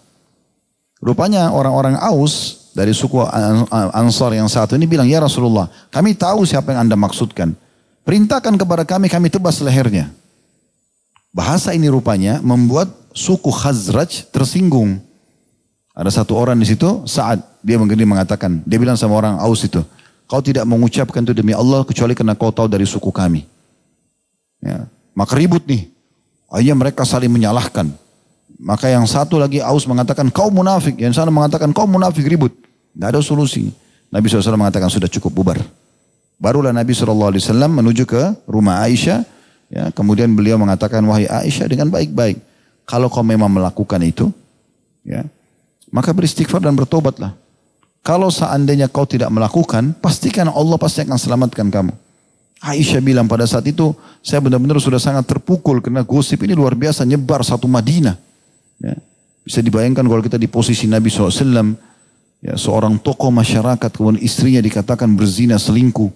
[1.04, 3.22] Rupanya orang-orang Aus dari suku
[3.94, 7.54] Ansar yang satu ini bilang, ya Rasulullah, kami tahu siapa yang anda maksudkan.
[8.04, 10.12] Perintahkan kepada kami, kami tebas lehernya.
[11.30, 15.00] Bahasa ini rupanya membuat suku Khazraj tersinggung.
[15.94, 19.86] Ada satu orang di situ, saat dia menggini mengatakan, dia bilang sama orang Aus itu,
[20.26, 23.46] kau tidak mengucapkan itu demi Allah kecuali karena kau tahu dari suku kami.
[24.60, 24.90] Ya.
[25.14, 25.94] Maka ribut nih.
[26.50, 27.94] Akhirnya mereka saling menyalahkan.
[28.60, 31.00] Maka yang satu lagi Aus mengatakan kau munafik.
[31.00, 32.54] Yang sana mengatakan kau munafik ribut.
[32.94, 33.74] Tidak ada solusi.
[34.14, 35.58] Nabi SAW mengatakan sudah cukup bubar.
[36.38, 37.34] Barulah Nabi SAW
[37.70, 39.26] menuju ke rumah Aisyah.
[39.74, 42.38] Ya, kemudian beliau mengatakan wahai Aisyah dengan baik-baik.
[42.86, 44.30] Kalau kau memang melakukan itu,
[45.02, 45.24] ya,
[45.90, 47.34] maka beristighfar dan bertobatlah.
[48.04, 51.96] Kalau seandainya kau tidak melakukan, pastikan Allah pasti akan selamatkan kamu.
[52.60, 57.08] Aisyah bilang pada saat itu, saya benar-benar sudah sangat terpukul karena gosip ini luar biasa
[57.08, 58.33] nyebar satu Madinah.
[58.84, 59.00] Ya.
[59.44, 61.32] Bisa dibayangkan kalau kita di posisi Nabi SAW,
[62.44, 66.12] ya, seorang tokoh masyarakat, kemudian istrinya dikatakan berzina selingkuh.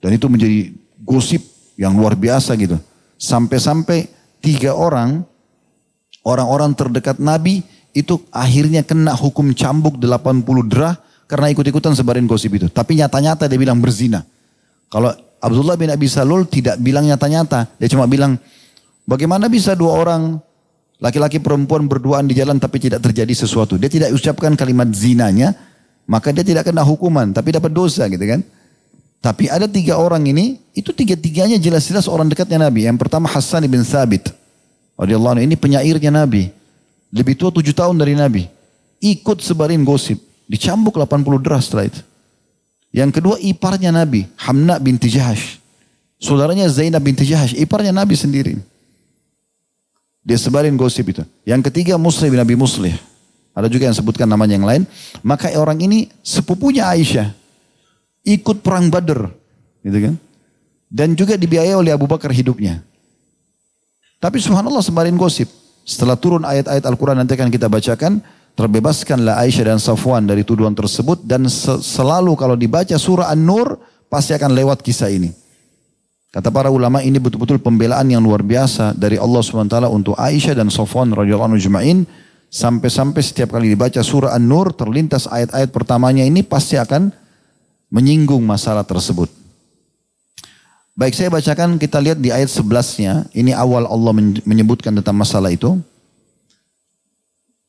[0.00, 0.72] Dan itu menjadi
[1.04, 1.44] gosip
[1.76, 2.80] yang luar biasa gitu.
[3.16, 4.08] Sampai-sampai
[4.40, 5.24] tiga orang,
[6.24, 7.64] orang-orang terdekat Nabi
[7.96, 12.68] itu akhirnya kena hukum cambuk 80 derah karena ikut-ikutan sebarin gosip itu.
[12.68, 14.20] Tapi nyata-nyata dia bilang berzina.
[14.92, 17.76] Kalau Abdullah bin Abi Salul tidak bilang nyata-nyata.
[17.80, 18.36] Dia cuma bilang,
[19.08, 20.40] bagaimana bisa dua orang
[21.00, 23.76] laki-laki perempuan berduaan di jalan tapi tidak terjadi sesuatu.
[23.76, 25.52] Dia tidak ucapkan kalimat zinanya,
[26.08, 28.40] maka dia tidak kena hukuman, tapi dapat dosa gitu kan.
[29.20, 32.86] Tapi ada tiga orang ini, itu tiga-tiganya jelas-jelas orang dekatnya Nabi.
[32.86, 33.82] Yang pertama Hassan bin.
[34.96, 36.48] Radiyallahu ini penyairnya Nabi.
[37.10, 38.48] Lebih tua tujuh tahun dari Nabi.
[39.02, 40.20] Ikut sebarin gosip.
[40.46, 42.00] Dicambuk 80 deras setelah itu.
[42.94, 44.30] Yang kedua iparnya Nabi.
[44.40, 45.58] Hamna binti Jahash.
[46.22, 47.52] Saudaranya Zainab binti Jahash.
[47.58, 48.56] Iparnya Nabi sendiri.
[50.26, 51.22] Dia sebarin gosip itu.
[51.46, 52.98] Yang ketiga Muslim bin Nabi Muslih.
[53.54, 54.82] Ada juga yang sebutkan namanya yang lain.
[55.22, 57.30] Maka orang ini sepupunya Aisyah.
[58.26, 59.30] Ikut perang Badr.
[59.86, 60.14] Gitu kan.
[60.90, 62.82] Dan juga dibiayai oleh Abu Bakar hidupnya.
[64.18, 65.46] Tapi subhanallah sebarin gosip.
[65.86, 68.18] Setelah turun ayat-ayat Al-Quran nanti akan kita bacakan.
[68.58, 71.22] Terbebaskanlah Aisyah dan Safwan dari tuduhan tersebut.
[71.22, 71.46] Dan
[71.78, 73.78] selalu kalau dibaca surah An-Nur
[74.10, 75.45] pasti akan lewat kisah ini.
[76.36, 80.68] Kata para ulama ini betul-betul pembelaan yang luar biasa dari Allah SWT untuk Aisyah dan
[80.68, 82.04] Safwan radhiyallahu anhu
[82.52, 87.08] Sampai-sampai setiap kali dibaca surah An-Nur terlintas ayat-ayat pertamanya ini pasti akan
[87.88, 89.32] menyinggung masalah tersebut.
[90.92, 93.32] Baik saya bacakan kita lihat di ayat 11-nya.
[93.32, 94.12] Ini awal Allah
[94.44, 95.80] menyebutkan tentang masalah itu.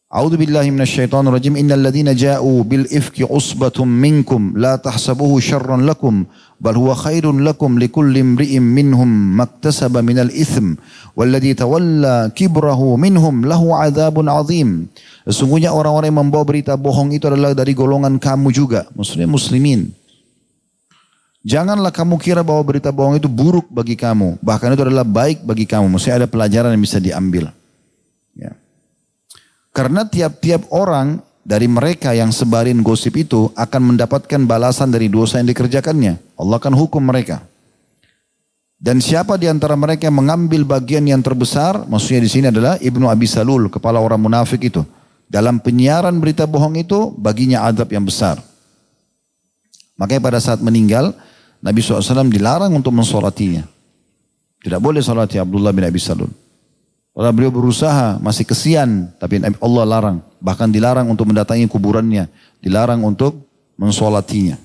[0.08, 1.60] A'udzu billahi minasyaitonir rajim.
[1.60, 6.24] Innal ladzina ja'u bil ifki usbatum minkum la tahsabuhu syarran lakum
[6.64, 10.80] bal huwa khairun lakum likulli imri'in minhum maktasaba minal itsm
[11.12, 14.88] walladzi tawalla kibrahu minhum lahu adzabun azim.
[15.28, 19.92] Sesungguhnya orang-orang yang membawa berita bohong itu adalah dari golongan kamu juga, maksudnya muslimin.
[21.44, 24.40] Janganlah kamu kira bahwa berita bohong itu buruk bagi kamu.
[24.40, 25.92] Bahkan itu adalah baik bagi kamu.
[25.92, 27.52] Maksudnya ada pelajaran yang bisa diambil.
[29.78, 35.54] Karena tiap-tiap orang dari mereka yang sebarin gosip itu akan mendapatkan balasan dari dosa yang
[35.54, 36.18] dikerjakannya.
[36.34, 37.46] Allah akan hukum mereka.
[38.82, 43.06] Dan siapa di antara mereka yang mengambil bagian yang terbesar, maksudnya di sini adalah Ibnu
[43.06, 44.82] Abi Salul, kepala orang munafik itu.
[45.30, 48.42] Dalam penyiaran berita bohong itu, baginya adab yang besar.
[49.94, 51.14] Makanya pada saat meninggal,
[51.62, 53.66] Nabi SAW dilarang untuk mensolatinya.
[54.58, 56.47] Tidak boleh salati Abdullah bin Abi Salul.
[57.18, 60.18] Kalau beliau berusaha, masih kesian, tapi Allah larang.
[60.38, 62.30] Bahkan dilarang untuk mendatangi kuburannya.
[62.62, 63.42] Dilarang untuk
[63.74, 64.62] mensolatinya.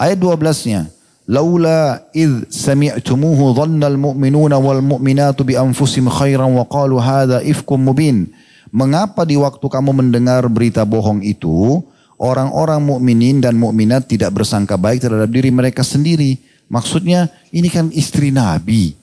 [0.00, 0.88] Ayat 12-nya.
[1.28, 8.32] Laula id sami'tumuhu dhannal mu'minuna wal mu'minatu bi anfusim khairan wa qalu hadha ifkum mubin.
[8.72, 11.84] Mengapa di waktu kamu mendengar berita bohong itu,
[12.16, 16.40] orang-orang mukminin dan mukminat tidak bersangka baik terhadap diri mereka sendiri?
[16.72, 18.99] Maksudnya ini kan istri Nabi.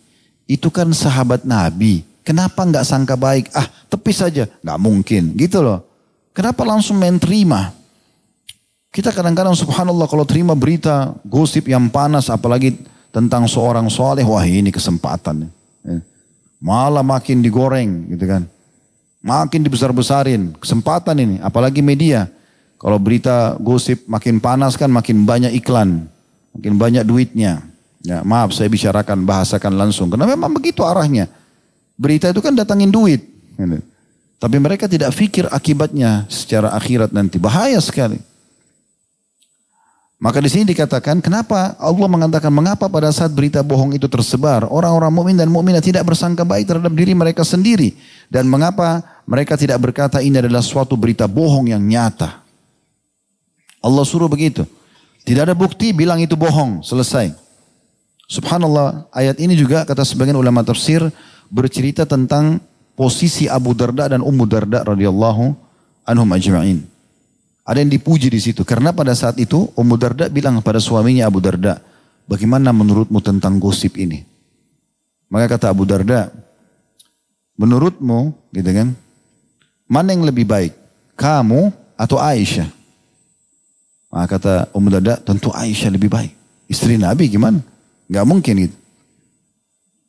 [0.48, 2.08] Itu kan sahabat Nabi.
[2.24, 3.52] Kenapa nggak sangka baik?
[3.52, 4.48] Ah, tepi saja.
[4.64, 5.24] Nggak mungkin.
[5.36, 5.84] Gitu loh.
[6.32, 7.76] Kenapa langsung main terima?
[8.92, 12.80] Kita kadang-kadang subhanallah kalau terima berita gosip yang panas apalagi
[13.12, 15.52] tentang seorang soleh, wah ini kesempatan.
[15.84, 16.00] Ya.
[16.58, 18.44] Malah makin digoreng gitu kan.
[19.22, 20.56] Makin dibesar-besarin.
[20.58, 22.30] Kesempatan ini, apalagi media.
[22.78, 26.06] Kalau berita gosip makin panas kan makin banyak iklan.
[26.54, 27.66] Makin banyak duitnya.
[28.08, 30.08] Ya, maaf saya bicarakan, bahasakan langsung.
[30.08, 31.28] Karena memang begitu arahnya.
[32.00, 33.20] Berita itu kan datangin duit.
[33.60, 33.84] Gitu.
[34.39, 37.36] Tapi mereka tidak pikir akibatnya secara akhirat nanti.
[37.36, 38.15] Bahaya sekali.
[40.17, 45.13] Maka di sini dikatakan kenapa Allah mengatakan mengapa pada saat berita bohong itu tersebar orang-orang
[45.13, 47.93] mukmin dan mukminah tidak bersangka baik terhadap diri mereka sendiri
[48.26, 52.41] dan mengapa mereka tidak berkata ini adalah suatu berita bohong yang nyata.
[53.78, 54.65] Allah suruh begitu.
[55.22, 57.47] Tidak ada bukti bilang itu bohong, selesai.
[58.28, 61.00] Subhanallah, ayat ini juga kata sebagian ulama tafsir
[61.48, 62.60] bercerita tentang
[62.92, 65.56] posisi Abu Darda dan Ummu Darda radhiyallahu
[66.04, 66.84] anhum ajma'in.
[67.63, 68.68] Ada yang dipuji di situ.
[68.68, 71.80] Karena pada saat itu Ummu Darda bilang pada suaminya Abu Darda,
[72.28, 74.28] bagaimana menurutmu tentang gosip ini?
[75.32, 76.28] Maka kata Abu Darda,
[77.56, 78.92] menurutmu gitu kan,
[79.88, 80.76] mana yang lebih baik?
[81.16, 82.68] Kamu atau Aisyah?
[84.12, 86.36] Maka kata Ummu Darda, tentu Aisyah lebih baik.
[86.68, 87.63] Istri Nabi gimana?
[88.08, 88.78] Gak mungkin gitu.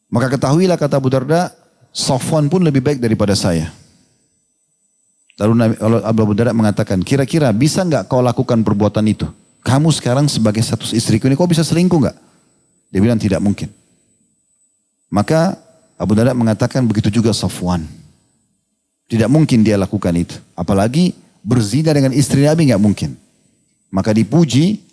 [0.09, 1.53] Maka ketahuilah kata Abu Darda,
[1.93, 3.69] Safwan pun lebih baik daripada saya.
[5.39, 9.29] Lalu Nabi, Abu Darda mengatakan, kira-kira bisa nggak kau lakukan perbuatan itu?
[9.63, 12.17] Kamu sekarang sebagai status istriku ini, kau bisa selingkuh nggak?
[12.89, 13.69] Dia bilang tidak mungkin.
[15.13, 15.61] Maka
[16.01, 17.85] Abu Darda mengatakan begitu juga Safwan.
[19.09, 20.37] Tidak mungkin dia lakukan itu.
[20.57, 23.17] Apalagi berzina dengan istri Nabi nggak mungkin.
[23.89, 24.85] Maka dipuji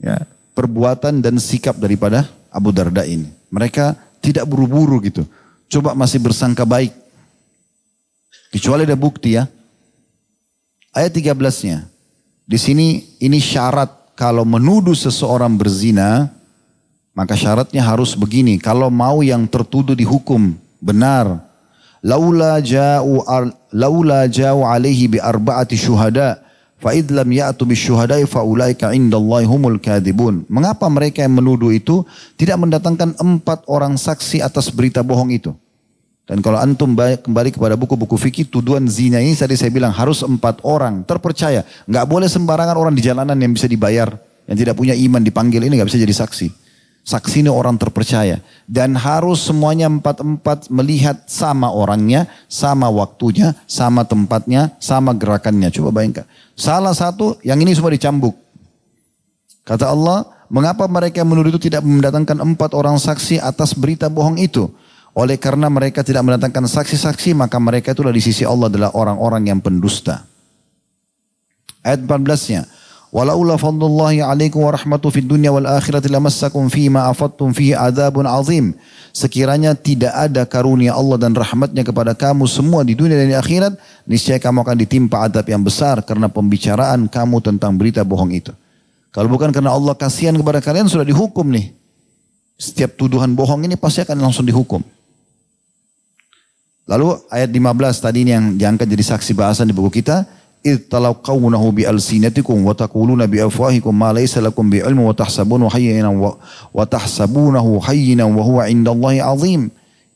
[0.00, 0.24] ya,
[0.56, 3.30] perbuatan dan sikap daripada Abu Darda ini.
[3.50, 5.24] Mereka tidak buru-buru gitu.
[5.70, 6.92] Coba masih bersangka baik.
[8.50, 9.46] Kecuali ada bukti ya.
[10.90, 11.86] Ayat 13-nya.
[12.50, 16.28] Di sini ini syarat kalau menuduh seseorang berzina,
[17.14, 18.58] maka syaratnya harus begini.
[18.58, 21.46] Kalau mau yang tertuduh dihukum benar.
[22.02, 23.22] Laula ja'u
[23.70, 26.40] laula ja'u alaihi bi arba'ati syuhada
[26.80, 30.48] fa id lam ya'tu bi syuhada'i fa ulaika indallahi humul kadibun.
[30.48, 32.02] Mengapa mereka yang menuduh itu
[32.40, 35.52] tidak mendatangkan empat orang saksi atas berita bohong itu?
[36.24, 40.62] Dan kalau antum kembali kepada buku-buku fikih, tuduhan zina ini tadi saya bilang harus empat
[40.62, 41.66] orang terpercaya.
[41.90, 44.14] Nggak boleh sembarangan orang di jalanan yang bisa dibayar,
[44.46, 46.69] yang tidak punya iman dipanggil ini nggak bisa jadi saksi.
[47.00, 48.44] Saksi ini orang terpercaya.
[48.68, 55.72] Dan harus semuanya empat-empat melihat sama orangnya, sama waktunya, sama tempatnya, sama gerakannya.
[55.72, 56.28] Coba bayangkan.
[56.54, 58.36] Salah satu, yang ini semua dicambuk.
[59.64, 64.68] Kata Allah, mengapa mereka menuduh itu tidak mendatangkan empat orang saksi atas berita bohong itu?
[65.10, 69.58] Oleh karena mereka tidak mendatangkan saksi-saksi, maka mereka itulah di sisi Allah adalah orang-orang yang
[69.58, 70.22] pendusta.
[71.82, 72.68] Ayat 14-nya.
[73.10, 78.70] Walaula fadlullahi alaikum wa rahmatu fid dunya wal akhirati lamassakum ma afattum fihi adzabun azim.
[79.10, 83.74] Sekiranya tidak ada karunia Allah dan rahmatnya kepada kamu semua di dunia dan di akhirat,
[84.06, 88.54] niscaya kamu akan ditimpa adab yang besar karena pembicaraan kamu tentang berita bohong itu.
[89.10, 91.74] Kalau bukan karena Allah kasihan kepada kalian sudah dihukum nih.
[92.54, 94.86] Setiap tuduhan bohong ini pasti akan langsung dihukum.
[96.86, 100.22] Lalu ayat 15 tadi ini yang diangkat jadi saksi bahasan di buku kita
[100.60, 105.14] idtalau qawnahu bi alsinatikum wa taquluna bi afwahikum ma laysa bi ilmu wa
[106.84, 108.46] tahsabunahu hayyinan wa,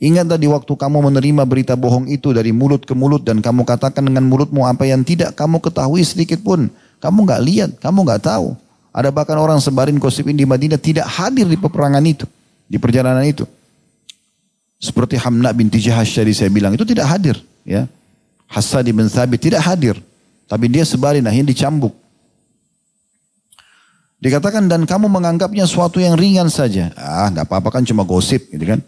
[0.05, 4.05] Ingat tadi waktu kamu menerima berita bohong itu dari mulut ke mulut dan kamu katakan
[4.05, 6.69] dengan mulutmu apa yang tidak kamu ketahui sedikit pun.
[7.01, 8.53] Kamu nggak lihat, kamu nggak tahu.
[8.93, 12.29] Ada bahkan orang sebarin gosip di Madinah tidak hadir di peperangan itu,
[12.69, 13.49] di perjalanan itu.
[14.77, 17.89] Seperti Hamna binti Jahash tadi saya bilang itu tidak hadir, ya.
[18.45, 19.97] Hassad bin Thabit tidak hadir.
[20.45, 21.95] Tapi dia sebarin akhirnya dicambuk.
[24.25, 26.89] Dikatakan dan kamu menganggapnya suatu yang ringan saja.
[26.97, 28.81] Ah nggak apa-apa kan cuma gosip gitu kan.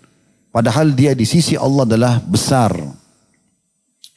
[0.49, 2.73] Padahal dia di sisi Allah adalah besar.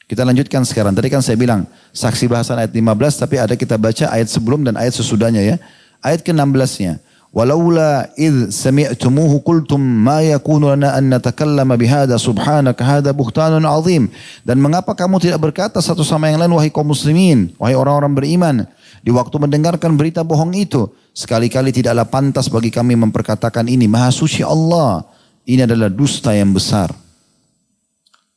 [0.08, 0.96] Kita lanjutkan sekarang.
[0.96, 4.80] Tadi kan saya bilang saksi bahasan ayat 15 tapi ada kita baca ayat sebelum dan
[4.80, 5.56] ayat sesudahnya ya.
[6.00, 6.96] Ayat ke-16-nya.
[7.30, 14.10] Walaula id sami'tumuhu kultum ma yakunu lana an natakallama bihada subhanaka hada buhtanun azim.
[14.42, 18.56] Dan mengapa kamu tidak berkata satu sama yang lain wahai kaum muslimin, wahai orang-orang beriman
[19.00, 24.44] di waktu mendengarkan berita bohong itu, sekali-kali tidaklah pantas bagi kami memperkatakan ini maha suci
[24.44, 25.06] Allah.
[25.46, 26.92] Ini adalah dusta yang besar.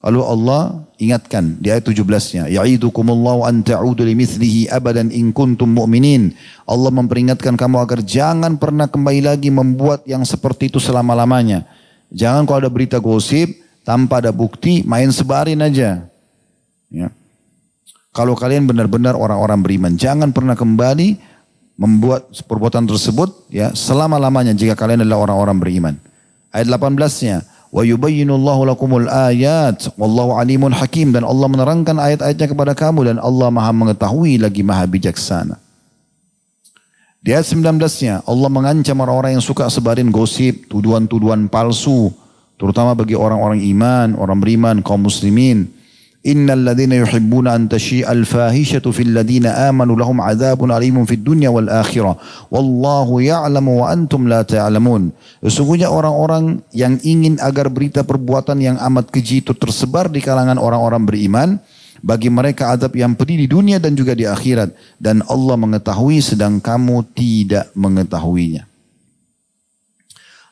[0.04, 6.36] Lalu Allah ingatkan di ayat 17-nya, "Ya'idukumullahu an ta'udu limithlihi abadan in kuntum mu'minin."
[6.68, 11.64] Allah memperingatkan kamu agar jangan pernah kembali lagi membuat yang seperti itu selama-lamanya.
[12.12, 13.56] Jangan kalau ada berita gosip
[13.88, 16.04] tanpa ada bukti main sebarin aja.
[16.92, 17.08] Ya.
[18.12, 21.16] Kalau kalian benar-benar orang-orang beriman, jangan pernah kembali
[21.80, 25.96] membuat perbuatan tersebut ya selama-lamanya jika kalian adalah orang-orang beriman.
[26.54, 27.42] Ayat 18-nya,
[27.74, 33.50] wa yubayyinullahu lakumul ayat wallahu alimun hakim dan Allah menerangkan ayat-ayatnya kepada kamu dan Allah
[33.50, 35.58] Maha mengetahui lagi Maha bijaksana.
[37.24, 42.14] Di ayat 19-nya Allah mengancam orang-orang yang suka sebarin gosip, tuduhan-tuduhan palsu,
[42.62, 45.73] terutama bagi orang-orang iman, orang beriman, kaum muslimin.
[46.24, 51.68] Innal ladhina yuhibbuna an tashi'al fahishatu fil ladhina amanu lahum adzabun alimun fid dunya wal
[51.68, 52.16] akhirah.
[52.48, 55.12] Wallahu ya'lamu wa antum la ta'lamun.
[55.44, 61.04] Sesungguhnya orang-orang yang ingin agar berita perbuatan yang amat keji itu tersebar di kalangan orang-orang
[61.04, 61.50] beriman,
[62.04, 66.60] bagi mereka adab yang pedih di dunia dan juga di akhirat dan Allah mengetahui sedang
[66.60, 68.68] kamu tidak mengetahuinya.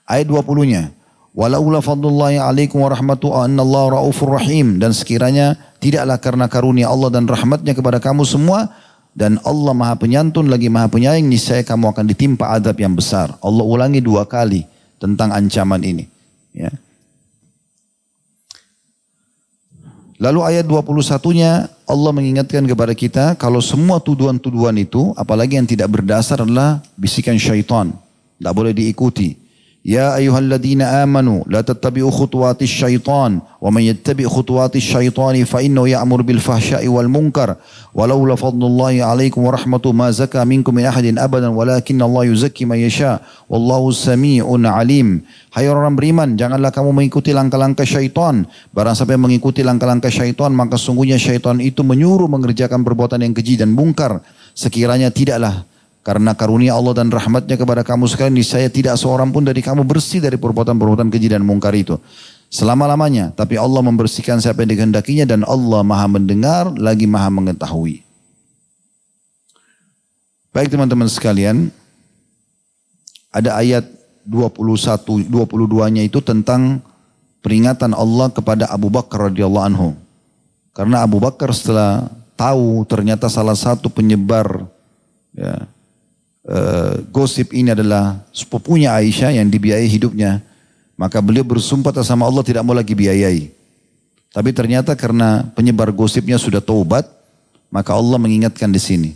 [0.07, 0.91] Ayat 20-nya
[1.32, 4.84] Walaula fadlullahi alaikum wa rahmatu Allah raufur rahim.
[4.84, 8.67] Dan sekiranya tidaklah karena karunia Allah dan rahmatnya kepada kamu semua.
[9.12, 11.24] Dan Allah maha penyantun lagi maha penyayang.
[11.24, 13.36] Niscaya kamu akan ditimpa adab yang besar.
[13.39, 14.67] Allah ulangi dua kali
[15.00, 16.06] tentang ancaman ini.
[16.52, 16.72] Ya.
[20.22, 26.46] Lalu ayat 21-nya Allah mengingatkan kepada kita kalau semua tuduhan-tuduhan itu apalagi yang tidak berdasar
[26.46, 27.89] adalah bisikan syaitan.
[28.38, 29.34] Tidak boleh diikuti.
[29.87, 36.88] يا أيها الذين آمنوا لا تتبعوا خطوات الشيطان ومن يتبع خطوات الشيطان فإنه يأمر بالفحشاء
[36.88, 37.55] والمنكر
[37.94, 42.79] ولولا فضل الله عليكم ورحمته ما زكى منكم من أحد أبدا ولكن الله يزكي من
[42.83, 45.22] يشاء والله سميع عليم
[45.57, 48.44] Hai orang beriman, janganlah kamu mengikuti langkah-langkah syaitan.
[48.76, 53.72] Barang sampai mengikuti langkah-langkah syaitan, maka sungguhnya syaitan itu menyuruh mengerjakan perbuatan yang keji dan
[53.72, 54.20] mungkar.
[54.52, 55.64] Sekiranya tidaklah
[56.01, 60.17] karena karunia Allah dan rahmatnya kepada kamu sekalian, saya tidak seorang pun dari kamu bersih
[60.17, 62.01] dari perbuatan-perbuatan keji dan mungkar itu.
[62.49, 63.31] Selama-lamanya.
[63.37, 68.01] Tapi Allah membersihkan siapa yang dikehendakinya dan Allah maha mendengar lagi maha mengetahui.
[70.51, 71.69] Baik teman-teman sekalian.
[73.31, 73.85] Ada ayat
[74.27, 76.83] 21, 22-nya itu tentang
[77.45, 79.89] peringatan Allah kepada Abu Bakar radhiyallahu anhu.
[80.75, 84.67] Karena Abu Bakar setelah tahu ternyata salah satu penyebar
[85.31, 85.69] ya,
[86.51, 90.43] uh, gosip ini adalah sepupunya Aisyah yang dibiayai hidupnya,
[90.99, 93.49] maka beliau bersumpah atas sama Allah tidak mau lagi biayai.
[94.31, 97.07] Tapi ternyata karena penyebar gosipnya sudah taubat,
[97.71, 99.11] maka Allah mengingatkan di sini.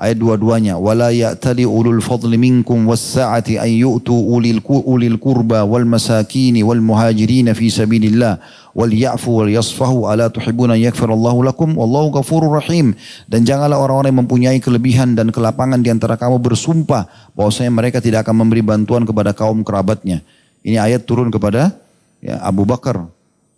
[0.00, 6.80] Ayat dua-duanya, wala ya'tali ulul fadli minkum was-sa'ati yu'tu ulil ulil qurba wal masakin wal
[6.80, 8.40] muhajirin fi sabilillah
[8.72, 12.96] wal ya'fu wal yasfahu ala tuhibbuna yaghfirallahu lakum wallahu ghafurur rahim
[13.28, 17.04] dan janganlah orang-orang yang mempunyai kelebihan dan kelapangan di antara kamu bersumpah
[17.36, 20.24] bahwasanya mereka tidak akan memberi bantuan kepada kaum kerabatnya.
[20.64, 21.76] Ini ayat turun kepada
[22.24, 23.04] ya, Abu Bakar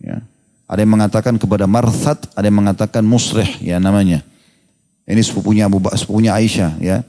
[0.02, 0.18] ya.
[0.66, 4.26] Ada yang mengatakan kepada Marthat, ada yang mengatakan Musrih ya namanya.
[5.02, 7.02] Ini sepupunya Abu Bakar, sepupunya Aisyah ya.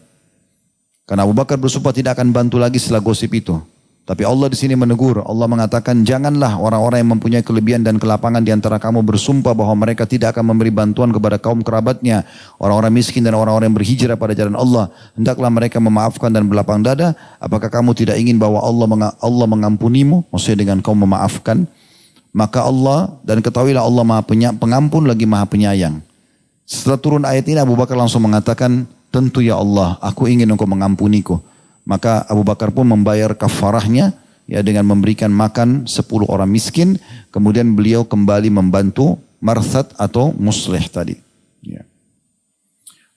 [1.04, 3.60] Karena Abu Bakar bersumpah tidak akan bantu lagi setelah gosip itu.
[4.04, 5.24] Tapi Allah di sini menegur.
[5.24, 10.04] Allah mengatakan janganlah orang-orang yang mempunyai kelebihan dan kelapangan di antara kamu bersumpah bahwa mereka
[10.04, 12.28] tidak akan memberi bantuan kepada kaum kerabatnya,
[12.60, 14.92] orang-orang miskin dan orang-orang yang berhijrah pada jalan Allah.
[15.16, 17.16] Hendaklah mereka memaafkan dan berlapang dada.
[17.40, 20.28] Apakah kamu tidak ingin bahwa Allah Allah mengampunimu?
[20.36, 21.64] Maksudnya dengan kau memaafkan.
[22.36, 24.26] Maka Allah dan ketahuilah Allah Maha
[24.60, 26.04] Pengampun lagi Maha Penyayang.
[26.64, 31.38] Setelah turun ayat ini Abu Bakar langsung mengatakan, tentu ya Allah, aku ingin engkau mengampuniku.
[31.84, 34.16] Maka Abu Bakar pun membayar kafarahnya
[34.48, 36.96] ya dengan memberikan makan 10 orang miskin.
[37.30, 41.20] Kemudian beliau kembali membantu Marthat atau Muslih tadi.
[41.60, 41.84] Ya.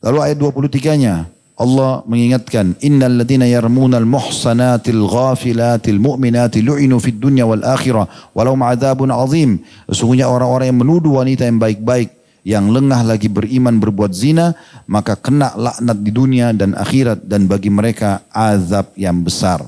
[0.03, 7.65] Lalu ayat 23-nya Allah mengingatkan innal ladzina yarmunal muhsanatil ghafilatil mu'minatil lu'inu fid dunya wal
[7.65, 9.63] akhirah walau ma'adzabun azim.
[9.89, 12.13] Sesungguhnya orang-orang yang menuduh wanita yang baik-baik
[12.47, 14.55] yang lengah lagi beriman berbuat zina,
[14.87, 19.67] maka kena laknat di dunia dan akhirat dan bagi mereka azab yang besar.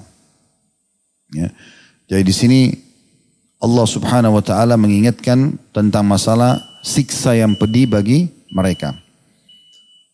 [1.35, 1.51] Ya.
[2.07, 2.61] Jadi di sini
[3.59, 8.95] Allah Subhanahu wa taala mengingatkan tentang masalah siksa yang pedih bagi mereka.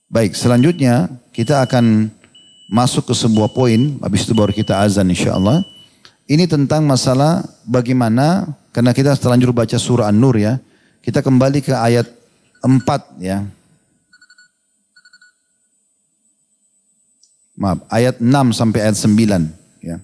[0.08, 2.08] Baik, selanjutnya kita akan
[2.72, 5.60] masuk ke sebuah poin, habis itu baru kita azan insya Allah.
[6.24, 10.56] Ini tentang masalah bagaimana, karena kita terlanjur baca surah An-Nur ya,
[11.04, 12.23] kita kembali ke ayat
[12.64, 13.44] 4 ya.
[17.54, 19.96] Maaf, ayat 6 sampai ayat 9 ya.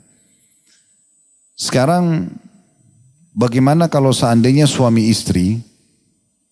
[1.56, 2.30] Sekarang
[3.34, 5.58] bagaimana kalau seandainya suami istri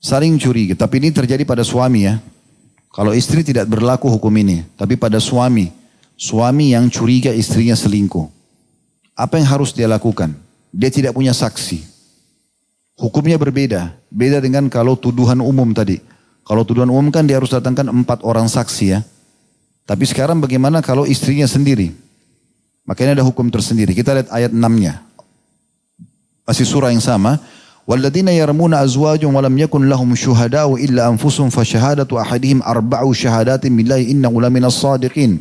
[0.01, 2.19] saling curiga, tapi ini terjadi pada suami ya.
[2.89, 5.71] Kalau istri tidak berlaku hukum ini, tapi pada suami,
[6.17, 8.27] suami yang curiga istrinya selingkuh.
[9.15, 10.35] Apa yang harus dia lakukan?
[10.73, 11.98] Dia tidak punya saksi.
[12.99, 13.95] Hukumnya berbeda.
[14.11, 16.03] Beda dengan kalau tuduhan umum tadi.
[16.43, 19.01] Kalau tuduhan umum kan dia harus datangkan empat orang saksi ya.
[19.87, 21.95] Tapi sekarang bagaimana kalau istrinya sendiri?
[22.83, 23.95] Makanya ada hukum tersendiri.
[23.95, 25.01] Kita lihat ayat 6-nya.
[26.43, 27.39] Masih surah yang sama.
[27.87, 34.43] Walladina yarmuna azwajum walam yakun lahum syuhada'u illa anfusum fasyahadatu ahadihim arba'u syahadatin billahi innahu
[34.43, 35.41] laminas sadiqin.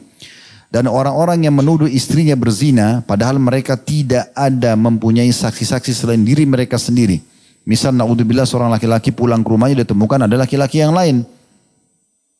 [0.68, 6.76] Dan orang-orang yang menuduh istrinya berzina padahal mereka tidak ada mempunyai saksi-saksi selain diri mereka
[6.76, 7.24] sendiri.
[7.68, 11.28] Misal naudzubillah seorang laki-laki pulang ke rumahnya ditemukan ada laki-laki yang lain.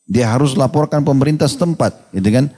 [0.08, 2.48] Dia harus laporkan pemerintah setempat, gitu kan?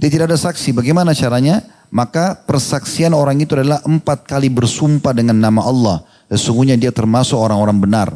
[0.00, 0.72] Dia tidak ada saksi.
[0.72, 1.60] Bagaimana caranya?
[1.92, 5.96] Maka persaksian orang itu adalah empat kali bersumpah dengan nama Allah.
[6.32, 8.08] Sesungguhnya dia termasuk orang-orang benar.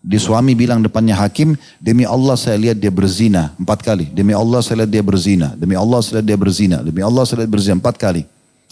[0.00, 4.06] Di suami bilang depannya hakim, demi Allah saya lihat dia berzina empat kali.
[4.14, 5.52] Demi Allah saya lihat dia berzina.
[5.58, 6.78] Demi Allah saya lihat dia berzina.
[6.80, 8.22] Demi Allah saya lihat berzina empat kali.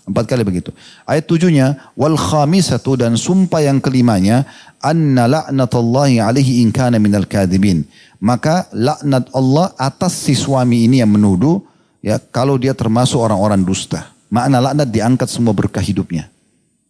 [0.09, 0.73] Empat kali begitu.
[1.05, 4.49] Ayat tujuhnya, wal khamisatu dan sumpah yang kelimanya,
[4.81, 7.85] anna la'natullahi alaihi in kana minal kadibin.
[8.17, 11.61] Maka laknat Allah atas si suami ini yang menuduh,
[12.01, 14.09] ya kalau dia termasuk orang-orang dusta.
[14.33, 16.33] Makna laknat diangkat semua berkah hidupnya.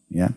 [0.09, 0.31] Ya.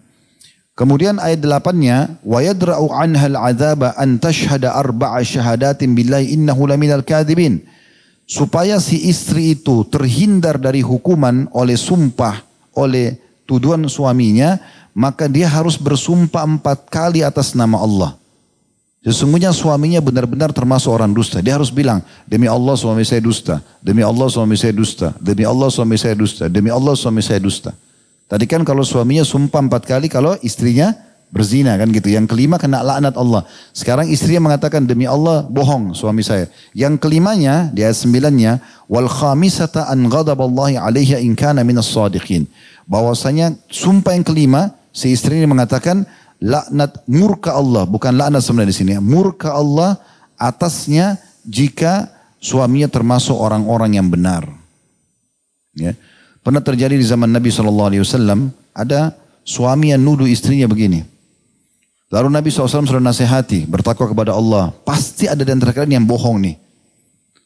[0.73, 7.61] Kemudian ayat delapannya, wa yadra'u anha al-'adzaba an tashhada arba'a syahadatin billahi innahu laminal kadhibin.
[8.25, 14.59] Supaya si istri itu terhindar dari hukuman oleh sumpah, oleh tuduhan suaminya,
[14.91, 18.11] maka dia harus bersumpah empat kali atas nama Allah.
[19.01, 21.41] Sesungguhnya suaminya benar-benar termasuk orang dusta.
[21.41, 25.73] Dia harus bilang, demi Allah suami saya dusta, demi Allah suami saya dusta, demi Allah
[25.73, 27.73] suami saya dusta, demi Allah suami saya dusta.
[28.29, 30.93] Tadi kan kalau suaminya sumpah empat kali, kalau istrinya
[31.31, 32.11] berzina kan gitu.
[32.11, 33.47] Yang kelima kena laknat Allah.
[33.71, 36.51] Sekarang istrinya mengatakan demi Allah bohong suami saya.
[36.75, 38.59] Yang kelimanya di ayat sembilannya
[38.91, 42.45] wal khamisata an ghadaballahi alaiha in kana minas sadiqin.
[42.85, 44.61] Bahwasanya sumpah yang kelima
[44.91, 46.03] si istri ini mengatakan
[46.43, 48.91] laknat murka Allah bukan laknat sebenarnya di sini.
[48.99, 49.95] Murka Allah
[50.35, 51.15] atasnya
[51.47, 52.11] jika
[52.43, 54.43] suaminya termasuk orang-orang yang benar.
[55.71, 55.95] Ya.
[56.41, 59.13] Pernah terjadi di zaman Nabi SAW, ada
[59.45, 61.10] suami yang nuduh istrinya begini.
[62.11, 64.75] Lalu Nabi SAW sudah nasihati, bertakwa kepada Allah.
[64.83, 66.59] Pasti ada di antara kalian yang bohong nih.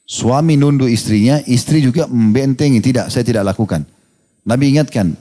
[0.09, 2.81] Suami nunduh istrinya, istri juga membentengi.
[2.81, 3.85] Tidak, saya tidak lakukan.
[4.41, 5.13] Nabi ingatkan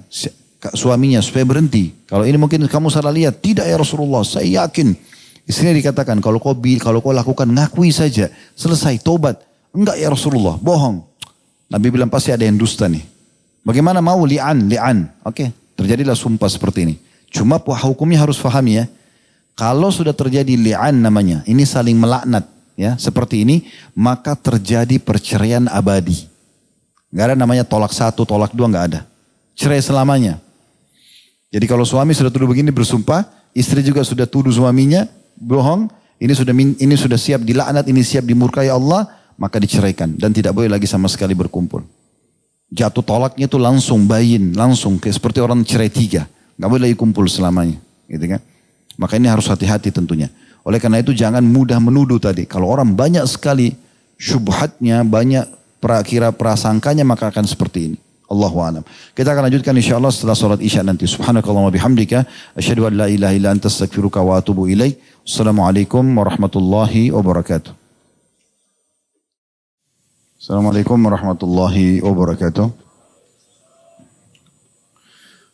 [0.72, 1.92] suaminya supaya berhenti.
[2.08, 3.44] Kalau ini mungkin kamu salah lihat.
[3.44, 4.96] Tidak ya Rasulullah, saya yakin.
[5.44, 8.32] Istrinya dikatakan, kalau kau kalau kau lakukan, ngakui saja.
[8.56, 9.44] Selesai, tobat.
[9.76, 11.04] Enggak ya Rasulullah, bohong.
[11.68, 13.04] Nabi bilang pasti ada yang dusta nih.
[13.60, 15.04] Bagaimana mau li'an, li'an.
[15.24, 15.48] Oke, okay.
[15.76, 16.94] terjadilah sumpah seperti ini.
[17.28, 18.84] Cuma hukumnya harus fahami ya.
[19.54, 22.42] Kalau sudah terjadi li'an namanya, ini saling melaknat
[22.74, 26.26] ya, seperti ini, maka terjadi perceraian abadi.
[27.14, 29.00] Gak ada namanya tolak satu, tolak dua, gak ada.
[29.54, 30.42] Cerai selamanya.
[31.54, 33.22] Jadi kalau suami sudah tuduh begini bersumpah,
[33.54, 35.06] istri juga sudah tuduh suaminya
[35.38, 35.86] bohong,
[36.18, 39.06] ini sudah ini sudah siap dilaknat, ini siap dimurkai Allah,
[39.38, 41.86] maka diceraikan dan tidak boleh lagi sama sekali berkumpul.
[42.74, 46.26] Jatuh tolaknya itu langsung bayin, langsung kayak seperti orang cerai tiga.
[46.58, 47.78] Gak boleh lagi kumpul selamanya.
[48.10, 48.42] Gitu kan?
[48.94, 50.30] Maka ini harus hati-hati tentunya.
[50.64, 52.48] Oleh karena itu jangan mudah menuduh tadi.
[52.48, 53.74] Kalau orang banyak sekali
[54.16, 55.44] syubhatnya, banyak
[55.82, 57.98] prakira prasangkanya maka akan seperti ini.
[58.24, 58.84] Allahu a'lam.
[59.12, 61.04] Kita akan lanjutkan insyaallah setelah salat Isya nanti.
[61.04, 62.24] Subhanakallahumma bihamdika
[62.56, 64.96] asyhadu an la ilaha illa anta astaghfiruka wa atubu ilaik.
[65.28, 67.76] Assalamualaikum warahmatullahi wabarakatuh.
[70.40, 72.66] Assalamualaikum warahmatullahi wabarakatuh.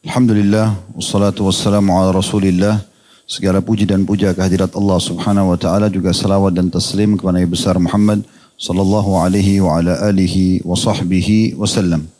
[0.06, 2.89] Alhamdulillah, wassalatu wassalamu ala rasulillah.
[3.30, 7.46] Segala puji dan puja kehadirat Allah subhanahu wa ta'ala juga salawat dan taslim kepada Nabi
[7.46, 8.26] besar Muhammad
[8.58, 12.10] sallallahu alaihi wa ala alihi wa sahbihi wasallam.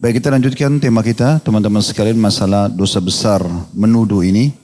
[0.00, 3.44] Baik kita lanjutkan tema kita teman-teman sekalian masalah dosa besar
[3.76, 4.56] menuduh ini.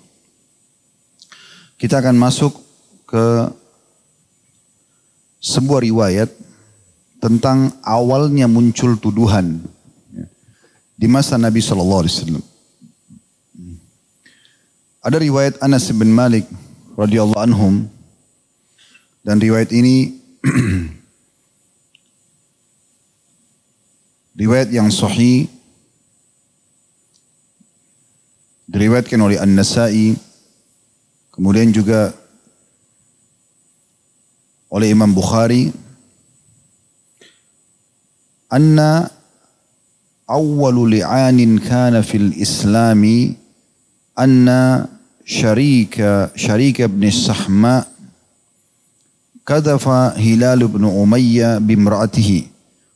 [1.76, 2.56] Kita akan masuk
[3.04, 3.52] ke
[5.44, 6.32] sebuah riwayat
[7.20, 9.60] tentang awalnya muncul tuduhan
[10.96, 12.55] di masa Nabi Shallallahu Alaihi Wasallam.
[15.06, 16.50] Ada riwayat Anas bin Malik
[16.98, 17.86] radhiyallahu anhum.
[19.22, 20.18] Dan riwayat ini
[24.42, 25.46] riwayat yang sahih
[28.66, 30.18] diriwayatkan oleh An-Nasai
[31.30, 32.10] kemudian juga
[34.74, 35.70] oleh Imam Bukhari.
[38.50, 39.06] Anna
[40.26, 43.38] awwalu li'anin kana fil islami
[44.18, 44.95] anna
[45.25, 47.85] syarika syarika ibn Sahma
[49.43, 52.51] kadafa Hilal ibn Umayyah bimra'atihi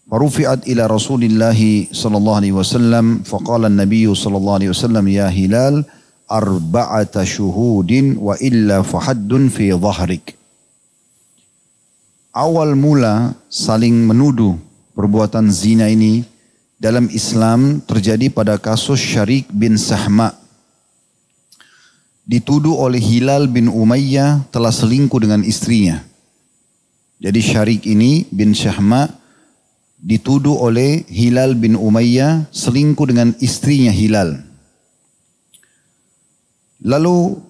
[0.06, 5.34] فرفعت إلى رسول الله صلى الله عليه وسلم فقال النبي صلى الله عليه وسلم يا
[5.34, 5.82] هلال
[6.30, 10.38] أربعة شهود وإلا فحد في ظهرك
[12.36, 14.60] awal mula saling menuduh
[14.92, 16.28] perbuatan zina ini
[16.76, 20.36] dalam Islam terjadi pada kasus Syarik bin Sahma.
[22.31, 26.07] Dituduh oleh Hilal bin Umayyah telah selingkuh dengan istrinya.
[27.19, 29.11] Jadi Syarik ini bin Sahma
[29.99, 34.47] dituduh oleh Hilal bin Umayyah selingkuh dengan istrinya Hilal.
[36.81, 37.43] Lalu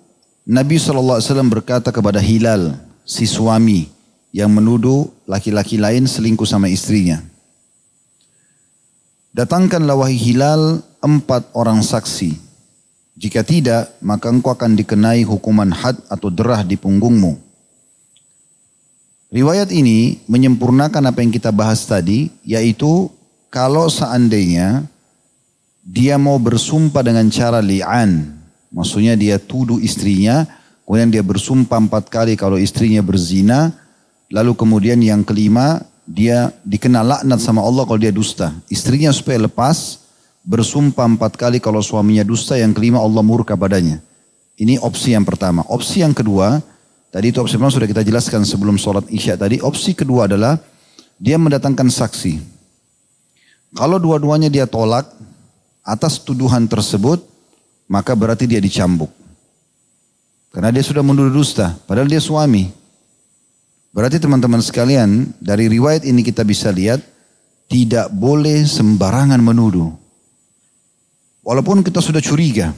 [0.49, 2.74] Nabi SAW berkata kepada Hilal,
[3.05, 3.87] si suami,
[4.35, 7.22] yang menuduh laki-laki lain selingkuh sama istrinya.
[9.31, 12.49] Datangkanlah wahai Hilal empat orang saksi.
[13.20, 17.36] Jika tidak, maka engkau akan dikenai hukuman had atau derah di punggungmu.
[19.28, 23.12] Riwayat ini menyempurnakan apa yang kita bahas tadi, yaitu
[23.52, 24.88] kalau seandainya
[25.84, 28.40] dia mau bersumpah dengan cara li'an,
[28.72, 30.48] maksudnya dia tuduh istrinya,
[30.88, 33.76] kemudian dia bersumpah empat kali kalau istrinya berzina,
[34.30, 38.54] Lalu kemudian yang kelima, dia dikenal laknat sama Allah kalau dia dusta.
[38.70, 39.99] Istrinya supaya lepas,
[40.51, 44.03] bersumpah empat kali kalau suaminya dusta, yang kelima Allah murka padanya.
[44.59, 45.62] Ini opsi yang pertama.
[45.70, 46.59] Opsi yang kedua,
[47.14, 49.62] tadi itu opsi pertama sudah kita jelaskan sebelum sholat isya tadi.
[49.62, 50.59] Opsi kedua adalah
[51.22, 52.42] dia mendatangkan saksi.
[53.78, 55.07] Kalau dua-duanya dia tolak
[55.86, 57.22] atas tuduhan tersebut,
[57.86, 59.09] maka berarti dia dicambuk.
[60.51, 62.66] Karena dia sudah menuduh dusta, padahal dia suami.
[63.94, 66.98] Berarti teman-teman sekalian, dari riwayat ini kita bisa lihat
[67.70, 70.09] tidak boleh sembarangan menuduh.
[71.41, 72.76] Walaupun kita sudah curiga,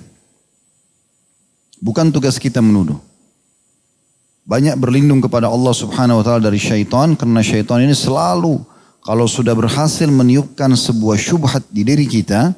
[1.82, 2.98] bukan tugas kita menuduh.
[4.46, 8.62] Banyak berlindung kepada Allah Subhanahu wa taala dari syaitan karena syaitan ini selalu
[9.02, 12.54] kalau sudah berhasil meniupkan sebuah syubhat di diri kita,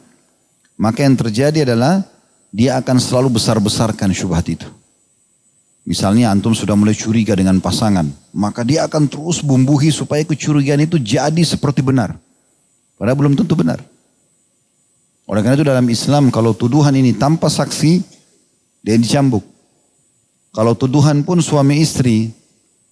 [0.77, 2.05] maka yang terjadi adalah
[2.53, 4.69] dia akan selalu besar-besarkan syubhat itu.
[5.85, 10.97] Misalnya antum sudah mulai curiga dengan pasangan, maka dia akan terus bumbuhi supaya kecurigaan itu
[10.97, 12.17] jadi seperti benar.
[12.97, 13.85] Padahal belum tentu benar.
[15.25, 18.05] Oleh karena itu dalam Islam kalau tuduhan ini tanpa saksi,
[18.85, 19.45] dia dicambuk.
[20.53, 22.31] Kalau tuduhan pun suami istri,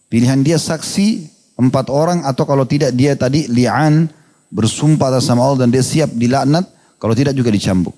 [0.08, 1.28] pilihan dia saksi
[1.60, 4.08] empat orang atau kalau tidak dia tadi li'an
[4.48, 6.64] bersumpah atas sama Allah dan dia siap dilaknat,
[6.96, 7.92] kalau tidak juga dicambuk.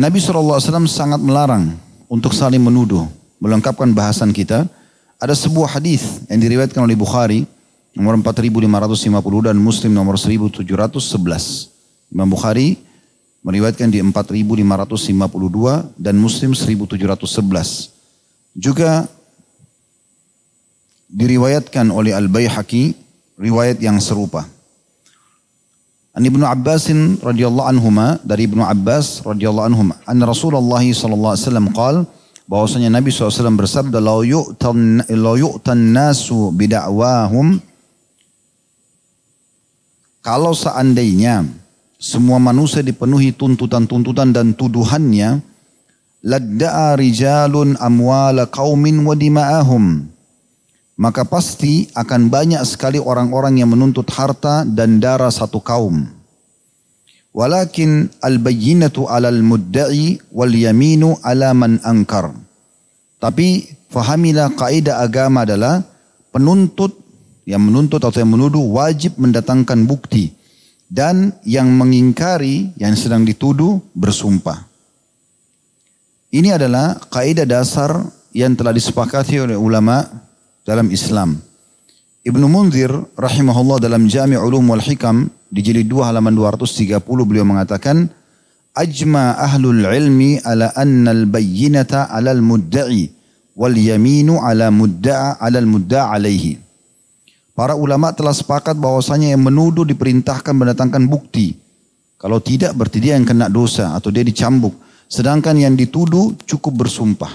[0.00, 1.76] Nabi SAW sangat melarang
[2.08, 3.04] untuk saling menuduh.
[3.40, 4.64] Melengkapkan bahasan kita.
[5.20, 7.44] Ada sebuah hadis yang diriwayatkan oleh Bukhari
[7.94, 10.66] nomor 4550 dan Muslim nomor 1711.
[12.10, 12.78] Imam Bukhari
[13.40, 17.90] meriwayatkan di 4552 dan Muslim 1711.
[18.54, 19.06] Juga
[21.10, 22.94] diriwayatkan oleh Al-Baihaqi
[23.40, 24.46] riwayat yang serupa.
[26.10, 26.90] An Ibnu Abbas
[27.22, 31.96] radhiyallahu anhuma dari Ibnu Abbas radhiyallahu anhuma anna Rasulullah sallallahu alaihi wasallam qaal
[32.50, 37.62] bahwasanya Nabi SAW bersabda la yu'tan la yu'tan nasu bida'wahum
[40.20, 41.44] kalau seandainya
[42.00, 45.40] semua manusia dipenuhi tuntutan-tuntutan dan tuduhannya
[46.24, 50.10] ladda'a rijalun amwala qaumin wa dima'ahum
[51.00, 56.04] maka pasti akan banyak sekali orang-orang yang menuntut harta dan darah satu kaum.
[57.32, 62.36] Walakin al-bayyinatu 'alal mudda'i wal yaminu 'ala man ankar.
[63.16, 65.80] Tapi fahamilah kaidah agama adalah
[66.36, 66.99] penuntut
[67.50, 70.30] yang menuntut atau yang menuduh wajib mendatangkan bukti
[70.86, 74.70] dan yang mengingkari yang sedang dituduh bersumpah.
[76.30, 80.06] Ini adalah kaidah dasar yang telah disepakati oleh ulama
[80.62, 81.42] dalam Islam.
[82.22, 88.06] Ibnu Munzir rahimahullah dalam Jami' Ulum wal Hikam di jilid 2 halaman 230 beliau mengatakan
[88.78, 93.10] ajma ahlul ilmi ala anna al bayyinata ala al mudda'i
[93.58, 96.69] wal yaminu ala mudda'a ala al mudda'a alaihi.
[97.54, 101.58] Para ulama telah sepakat bahwasanya yang menuduh diperintahkan mendatangkan bukti.
[102.20, 104.76] Kalau tidak berarti dia yang kena dosa atau dia dicambuk.
[105.10, 107.32] Sedangkan yang dituduh cukup bersumpah.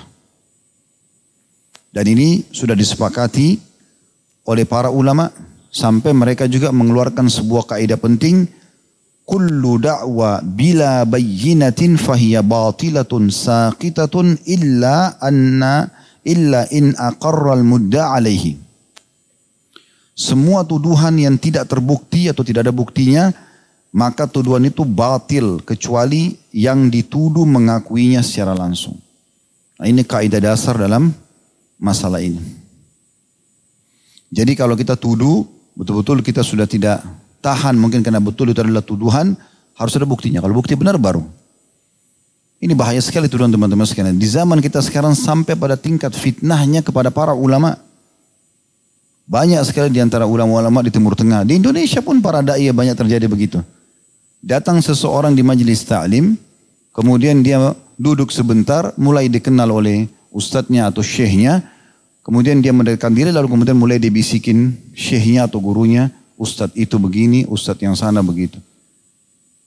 [1.92, 3.60] Dan ini sudah disepakati
[4.46, 5.32] oleh para ulama
[5.72, 8.48] sampai mereka juga mengeluarkan sebuah kaidah penting
[9.26, 15.90] kullu da'wa bila bayyinatin fahiya batilatun saqitatun illa anna
[16.22, 18.65] illa in aqarra al-mudda alaihi
[20.16, 23.36] semua tuduhan yang tidak terbukti atau tidak ada buktinya
[23.92, 28.96] maka tuduhan itu batil kecuali yang dituduh mengakuinya secara langsung
[29.78, 31.12] nah, ini kaidah dasar dalam
[31.76, 32.40] masalah ini
[34.32, 35.46] jadi kalau kita tuduh
[35.76, 37.04] betul-betul kita sudah tidak
[37.46, 39.38] tahan mungkin karena betul itu adalah tuduhan,
[39.78, 40.42] harus ada buktinya.
[40.42, 41.22] Kalau bukti benar baru.
[42.58, 44.18] Ini bahaya sekali tuduhan teman-teman sekalian.
[44.18, 47.78] Di zaman kita sekarang sampai pada tingkat fitnahnya kepada para ulama.
[49.26, 51.42] Banyak sekali di antara ulama-ulama di Timur Tengah.
[51.42, 53.58] Di Indonesia pun para da'i banyak terjadi begitu.
[54.46, 56.38] Datang seseorang di majelis ta'lim,
[56.94, 61.66] kemudian dia duduk sebentar, mulai dikenal oleh ustadznya atau syekhnya,
[62.22, 67.82] kemudian dia mendekatkan diri, lalu kemudian mulai dibisikin syekhnya atau gurunya, Ustadz itu begini, Ustadz
[67.82, 68.60] yang sana begitu.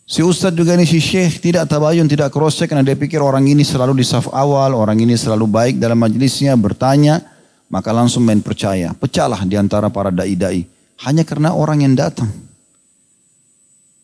[0.09, 3.45] Si Ustadz juga ini si Syekh tidak tabayun, tidak cross check karena dia pikir orang
[3.45, 7.25] ini selalu di saf awal, orang ini selalu baik dalam majelisnya, bertanya,
[7.69, 8.97] maka langsung main percaya.
[8.97, 10.67] Pecahlah di antara para dai-dai.
[11.05, 12.29] Hanya karena orang yang datang.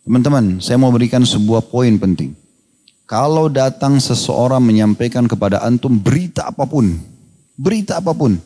[0.05, 2.37] Teman-teman, saya mau berikan sebuah poin penting.
[3.05, 6.97] Kalau datang seseorang menyampaikan kepada antum berita apa pun,
[7.57, 8.37] berita apa pun,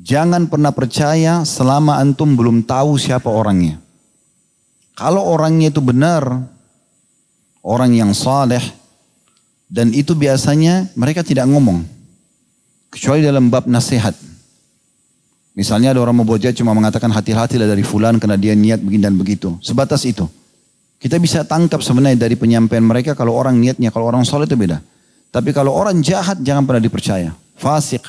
[0.00, 3.76] Jangan pernah percaya selama antum belum tahu siapa orangnya.
[4.96, 6.24] Kalau orangnya itu benar,
[7.60, 8.64] orang yang saleh,
[9.68, 11.84] dan itu biasanya mereka tidak ngomong.
[12.90, 14.12] Kecuali dalam bab nasihat.
[15.54, 19.14] Misalnya ada orang mau bojat cuma mengatakan hati-hati dari fulan karena dia niat begini dan
[19.14, 19.54] begitu.
[19.62, 20.26] Sebatas itu.
[21.00, 24.82] Kita bisa tangkap sebenarnya dari penyampaian mereka kalau orang niatnya, kalau orang soleh itu beda.
[25.30, 27.32] Tapi kalau orang jahat jangan pernah dipercaya.
[27.56, 28.02] Fasik,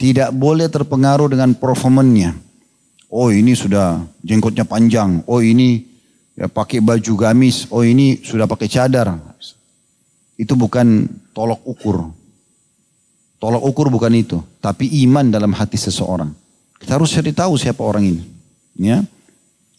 [0.00, 2.34] tidak boleh terpengaruh dengan performannya.
[3.12, 5.22] Oh ini sudah jenggotnya panjang.
[5.30, 5.86] Oh ini
[6.34, 7.70] ya pakai baju gamis.
[7.70, 9.14] Oh ini sudah pakai cadar.
[10.34, 12.10] Itu bukan tolok ukur.
[13.44, 14.40] Tolok ukur bukan itu.
[14.64, 16.32] Tapi iman dalam hati seseorang.
[16.80, 18.24] Kita harus cari tahu siapa orang ini.
[18.72, 19.04] Ya.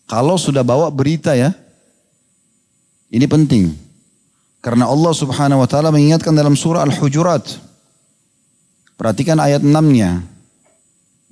[0.06, 1.50] Kalau sudah bawa berita ya.
[3.10, 3.74] Ini penting.
[4.62, 7.42] Karena Allah subhanahu wa ta'ala mengingatkan dalam surah Al-Hujurat.
[9.02, 10.22] Perhatikan ayat 6-nya.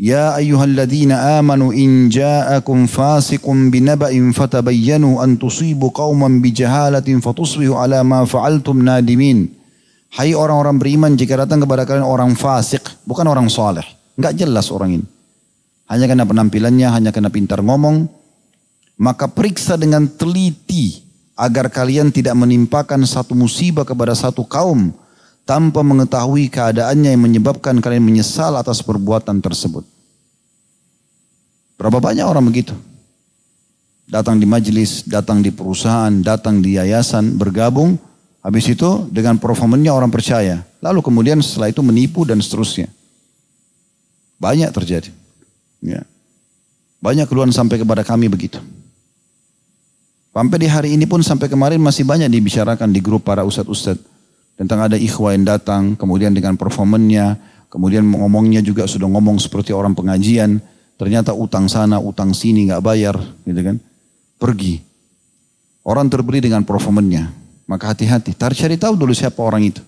[0.02, 8.26] Ya ayyuhalladzina amanu in ja'akum fasiqun binaba'in fatabayyanu an tusibu qauman bijahalatin fatusbihu ala ma
[8.26, 9.54] fa'altum nadimin.
[10.14, 13.82] Hai orang-orang beriman jika datang kepada kalian orang fasik, bukan orang saleh.
[14.14, 15.06] Enggak jelas orang ini.
[15.90, 18.06] Hanya karena penampilannya, hanya karena pintar ngomong.
[19.02, 21.02] Maka periksa dengan teliti
[21.34, 24.94] agar kalian tidak menimpakan satu musibah kepada satu kaum
[25.50, 29.82] tanpa mengetahui keadaannya yang menyebabkan kalian menyesal atas perbuatan tersebut.
[31.74, 32.78] Berapa banyak orang begitu?
[34.06, 37.98] Datang di majelis, datang di perusahaan, datang di yayasan, bergabung,
[38.44, 40.68] habis itu dengan performanya orang percaya.
[40.84, 42.92] Lalu kemudian setelah itu menipu dan seterusnya.
[44.38, 45.10] Banyak terjadi.
[45.80, 46.04] Ya.
[47.00, 48.60] Banyak keluhan sampai kepada kami begitu.
[50.34, 54.02] Sampai di hari ini pun sampai kemarin masih banyak dibicarakan di grup para ustadz-ustadz
[54.58, 57.38] tentang ada ikhwah yang datang, kemudian dengan performannya,
[57.70, 60.58] kemudian ngomongnya juga sudah ngomong seperti orang pengajian,
[60.98, 63.78] ternyata utang sana, utang sini nggak bayar, gitu kan?
[64.42, 64.82] Pergi.
[65.86, 68.36] Orang terbeli dengan performannya, maka hati-hati.
[68.36, 69.82] Tar cari tahu dulu siapa orang itu.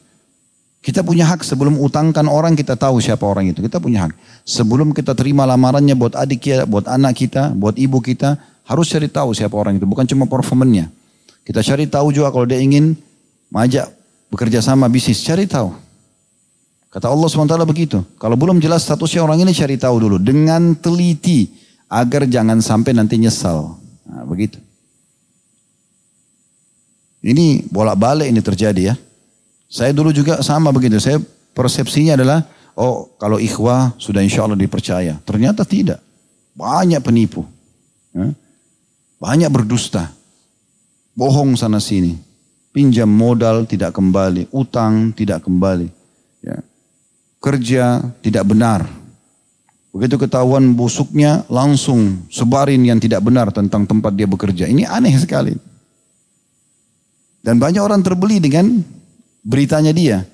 [0.85, 3.57] Kita punya hak sebelum utangkan orang kita tahu siapa orang itu.
[3.65, 4.13] Kita punya hak.
[4.45, 8.37] Sebelum kita terima lamarannya buat adik kita, buat anak kita, buat ibu kita,
[8.69, 9.89] harus cari tahu siapa orang itu.
[9.89, 10.93] Bukan cuma performannya.
[11.41, 12.93] Kita cari tahu juga kalau dia ingin
[13.49, 13.89] mengajak
[14.29, 15.73] bekerja sama bisnis, cari tahu.
[16.93, 18.05] Kata Allah SWT begitu.
[18.21, 20.17] Kalau belum jelas statusnya orang ini cari tahu dulu.
[20.21, 21.49] Dengan teliti.
[21.85, 23.77] Agar jangan sampai nanti nyesal.
[24.09, 24.57] Nah, begitu.
[27.25, 28.95] Ini bolak-balik ini terjadi ya.
[29.65, 31.01] Saya dulu juga sama begitu.
[31.01, 31.17] Saya
[31.57, 32.45] persepsinya adalah,
[32.77, 35.17] oh kalau ikhwah sudah insya Allah dipercaya.
[35.25, 35.97] Ternyata tidak.
[36.53, 37.41] Banyak penipu.
[38.13, 38.29] Ya.
[39.17, 40.13] Banyak berdusta.
[41.17, 42.21] Bohong sana sini
[42.75, 45.87] pinjam modal tidak kembali, utang tidak kembali,
[46.43, 46.59] ya.
[47.39, 48.83] kerja tidak benar.
[49.95, 54.67] Begitu ketahuan busuknya langsung sebarin yang tidak benar tentang tempat dia bekerja.
[54.67, 55.55] Ini aneh sekali.
[57.45, 58.81] Dan banyak orang terbeli dengan
[59.45, 60.25] beritanya dia.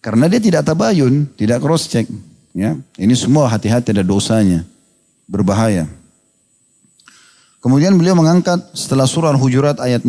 [0.00, 2.08] Karena dia tidak tabayun, tidak cross check.
[2.56, 4.64] Ya, ini semua hati-hati ada dosanya.
[5.28, 5.84] Berbahaya.
[7.60, 10.08] Kemudian beliau mengangkat setelah surah Al-Hujurat ayat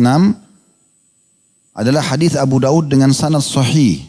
[1.76, 4.08] adalah hadis Abu Daud dengan sanad sahih.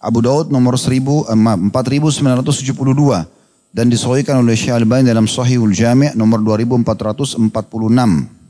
[0.00, 3.20] Abu Daud nomor 1000, 4972.
[3.20, 3.24] Eh,
[3.72, 8.41] dan disahihkan oleh Syekh Al-Albani dalam Sahihul Jami' nomor 2446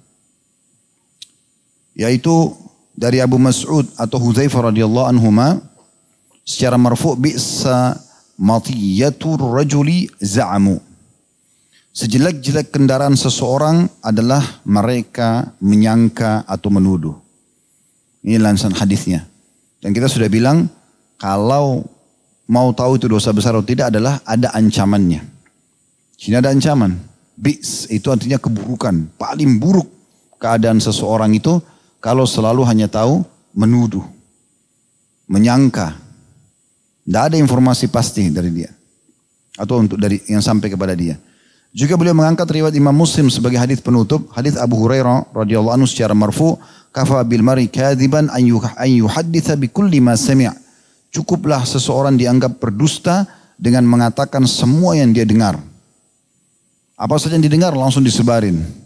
[1.97, 2.53] yaitu
[2.93, 5.61] dari Abu Mas'ud atau Hudzaifah radhiyallahu anhuma
[6.45, 7.97] secara marfu' bi'sa
[8.37, 10.93] matiyatur rajuli za'amu
[11.93, 17.13] Sejelek-jelek kendaraan seseorang adalah mereka menyangka atau menuduh.
[18.25, 19.29] Ini lansan hadisnya.
[19.77, 20.73] Dan kita sudah bilang
[21.21, 21.85] kalau
[22.49, 25.21] mau tahu itu dosa besar atau tidak adalah ada ancamannya.
[26.17, 26.97] Sini ada ancaman.
[27.37, 29.13] Bis itu artinya keburukan.
[29.21, 29.93] Paling buruk
[30.41, 31.61] keadaan seseorang itu
[32.03, 33.23] kalau selalu hanya tahu
[33.55, 34.03] menuduh.
[35.31, 35.95] Menyangka.
[37.07, 38.75] Tidak ada informasi pasti dari dia.
[39.55, 41.15] Atau untuk dari yang sampai kepada dia.
[41.73, 46.13] Juga beliau mengangkat riwayat Imam Muslim sebagai hadis penutup, hadis Abu Hurairah radhiyallahu anhu secara
[46.13, 46.61] marfu,
[46.93, 48.45] kafa bil mari kadiban an
[48.93, 50.53] yuhadditha bi kulli ma sami'.
[51.15, 53.25] Cukuplah seseorang dianggap berdusta
[53.57, 55.57] dengan mengatakan semua yang dia dengar.
[56.99, 58.82] Apa saja yang didengar langsung disebarin.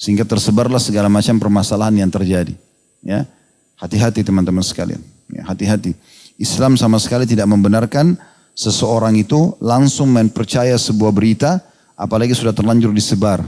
[0.00, 2.56] Sehingga tersebarlah segala macam permasalahan yang terjadi.
[3.04, 3.28] Ya,
[3.80, 5.00] Hati-hati teman-teman sekalian.
[5.32, 5.96] Ya, hati-hati.
[6.36, 8.16] Islam sama sekali tidak membenarkan
[8.52, 11.64] seseorang itu langsung mempercaya sebuah berita
[11.96, 13.40] apalagi sudah terlanjur disebar.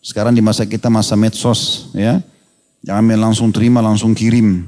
[0.00, 2.24] Sekarang di masa kita masa medsos ya.
[2.88, 4.64] Jangan main langsung terima, langsung kirim.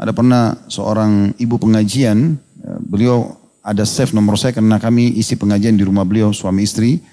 [0.00, 5.76] Ada pernah seorang ibu pengajian, ya, beliau ada save nomor saya karena kami isi pengajian
[5.76, 7.04] di rumah beliau suami istri.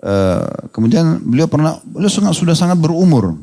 [0.00, 3.36] Uh, kemudian beliau pernah, beliau sudah sangat berumur.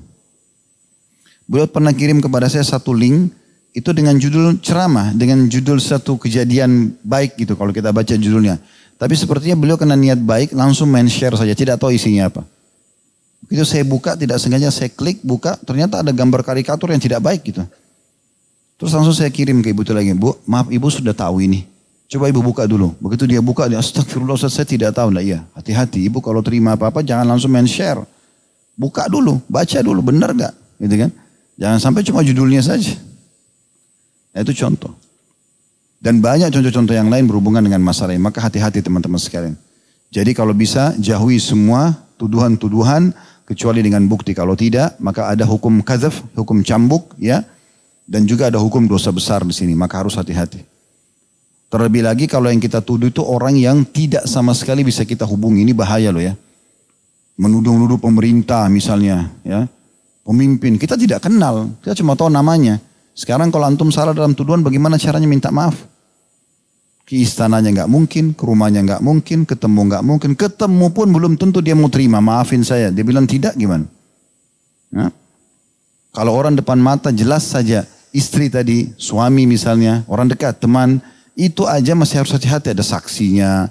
[1.45, 3.29] Beliau pernah kirim kepada saya satu link
[3.77, 8.57] itu dengan judul ceramah, dengan judul satu kejadian baik gitu kalau kita baca judulnya.
[8.97, 12.41] Tapi sepertinya beliau kena niat baik langsung main share saja, tidak tahu isinya apa.
[13.45, 17.45] Begitu saya buka, tidak sengaja saya klik, buka, ternyata ada gambar karikatur yang tidak baik
[17.45, 17.61] gitu.
[18.81, 21.69] Terus langsung saya kirim ke ibu itu lagi, bu, maaf ibu sudah tahu ini.
[22.07, 22.95] Coba ibu buka dulu.
[23.03, 25.11] Begitu dia buka, dia astagfirullah saya tidak tahu.
[25.11, 26.07] Nah iya, hati-hati.
[26.07, 27.99] Ibu kalau terima apa-apa jangan langsung main share.
[28.79, 30.53] Buka dulu, baca dulu, benar gak?
[30.79, 31.11] Gitu kan?
[31.57, 32.93] Jangan sampai cuma judulnya saja.
[34.31, 34.93] Nah, itu contoh.
[35.97, 38.21] Dan banyak contoh-contoh yang lain berhubungan dengan masalah ini.
[38.21, 39.57] Maka hati-hati teman-teman sekalian.
[40.13, 43.11] Jadi kalau bisa jauhi semua tuduhan-tuduhan
[43.49, 44.37] kecuali dengan bukti.
[44.37, 47.41] Kalau tidak maka ada hukum kazaf, hukum cambuk ya.
[48.05, 49.73] Dan juga ada hukum dosa besar di sini.
[49.73, 50.76] Maka harus hati-hati.
[51.67, 55.67] Terlebih lagi kalau yang kita tuduh itu orang yang tidak sama sekali bisa kita hubungi.
[55.67, 56.31] Ini bahaya loh ya.
[57.35, 59.67] Menuduh-nuduh pemerintah misalnya ya.
[60.23, 60.79] Pemimpin.
[60.79, 61.71] Kita tidak kenal.
[61.83, 62.79] Kita cuma tahu namanya.
[63.11, 65.75] Sekarang kalau antum salah dalam tuduhan bagaimana caranya minta maaf?
[67.07, 70.31] Ke istananya nggak mungkin, ke rumahnya nggak mungkin, ketemu nggak mungkin.
[70.35, 72.91] Ketemu pun belum tentu dia mau terima, maafin saya.
[72.91, 73.87] Dia bilang tidak gimana?
[74.91, 75.07] Ya?
[76.11, 80.99] Kalau orang depan mata jelas saja istri tadi, suami misalnya, orang dekat, teman,
[81.37, 83.69] itu aja masih harus hati-hati ada saksinya,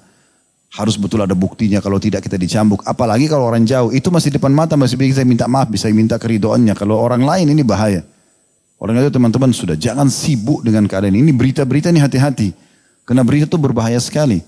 [0.70, 2.86] harus betul ada buktinya kalau tidak kita dicambuk.
[2.86, 6.78] Apalagi kalau orang jauh, itu masih depan mata masih bisa minta maaf, bisa minta keridoannya.
[6.78, 8.06] Kalau orang lain ini bahaya.
[8.78, 11.34] Orang itu teman-teman sudah jangan sibuk dengan keadaan ini.
[11.34, 12.54] Berita-berita ini hati-hati.
[13.02, 14.44] Karena berita itu berbahaya sekali.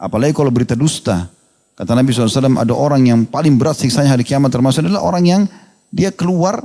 [0.00, 1.28] Apalagi kalau berita dusta.
[1.76, 5.42] Kata Nabi SAW ada orang yang paling berat siksanya hari kiamat termasuk adalah orang yang
[5.90, 6.62] dia keluar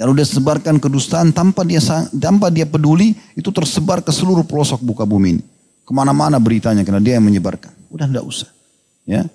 [0.00, 1.78] lalu dia sebarkan kedustaan tanpa dia
[2.14, 5.42] tanpa dia peduli itu tersebar ke seluruh pelosok buka bumi ini.
[5.84, 7.70] Ke mana-mana beritanya karena dia yang menyebarkan.
[7.92, 8.50] Udah tidak usah.
[9.04, 9.28] Ya,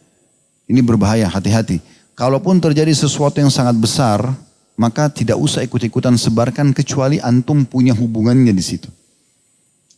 [0.66, 1.78] Ini berbahaya, hati-hati.
[2.18, 4.34] Kalaupun terjadi sesuatu yang sangat besar,
[4.80, 8.90] maka tidak usah ikut-ikutan sebarkan kecuali antum punya hubungannya di situ.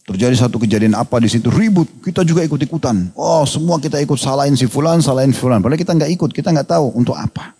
[0.01, 3.13] Terjadi satu kejadian apa di situ ribut, kita juga ikut-ikutan.
[3.13, 5.61] Oh, semua kita ikut salahin si fulan, salahin si fulan.
[5.63, 7.53] Padahal kita nggak ikut, kita nggak tahu untuk apa.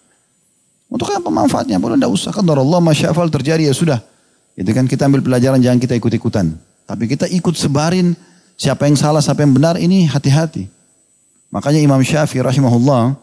[0.92, 1.80] Untuk apa manfaatnya?
[1.80, 2.32] Padahal tidak usah.
[2.36, 4.04] Kan Allah masyafal terjadi ya sudah.
[4.60, 6.52] Itu kan kita ambil pelajaran jangan kita ikut-ikutan.
[6.84, 8.12] Tapi kita ikut sebarin
[8.60, 10.68] siapa yang salah, siapa yang benar ini hati-hati.
[11.48, 13.16] Makanya Imam Syafi'i rahimahullah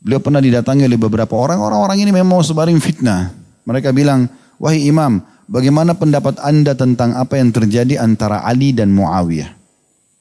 [0.00, 3.36] Beliau pernah didatangi oleh beberapa orang, orang-orang ini memang mau sebaring fitnah.
[3.68, 9.52] Mereka bilang, wahai imam, bagaimana pendapat anda tentang apa yang terjadi antara Ali dan Muawiyah?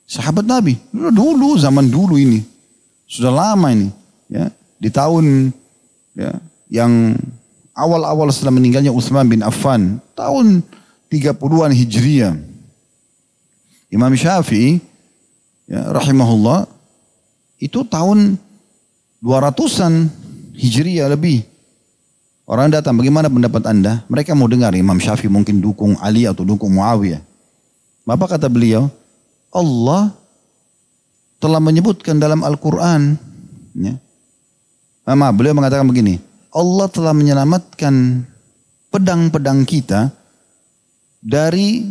[0.03, 2.43] Sahabat Nabi, dulu, zaman dulu ini.
[3.07, 3.87] Sudah lama ini.
[4.27, 5.55] ya Di tahun
[6.13, 6.37] ya,
[6.69, 7.17] yang
[7.73, 10.61] awal-awal setelah meninggalnya Utsman bin Affan, tahun
[11.09, 12.35] 30-an Hijriah.
[13.89, 14.77] Imam Syafi'i,
[15.65, 16.69] ya, rahimahullah,
[17.57, 18.37] itu tahun
[19.23, 20.13] 200-an
[20.53, 21.43] Hijriah lebih.
[22.49, 24.01] Orang datang, bagaimana pendapat anda?
[24.09, 27.21] Mereka mau dengar Imam Syafi'i mungkin dukung Ali atau dukung Muawiyah.
[28.09, 28.89] Apa kata beliau?
[29.53, 30.13] Allah
[31.37, 33.21] telah menyebutkan dalam Al-Quran.
[33.77, 34.01] Ya.
[35.09, 36.21] Mama, beliau mengatakan begini.
[36.53, 38.21] Allah telah menyelamatkan
[38.93, 40.13] pedang-pedang kita
[41.17, 41.89] dari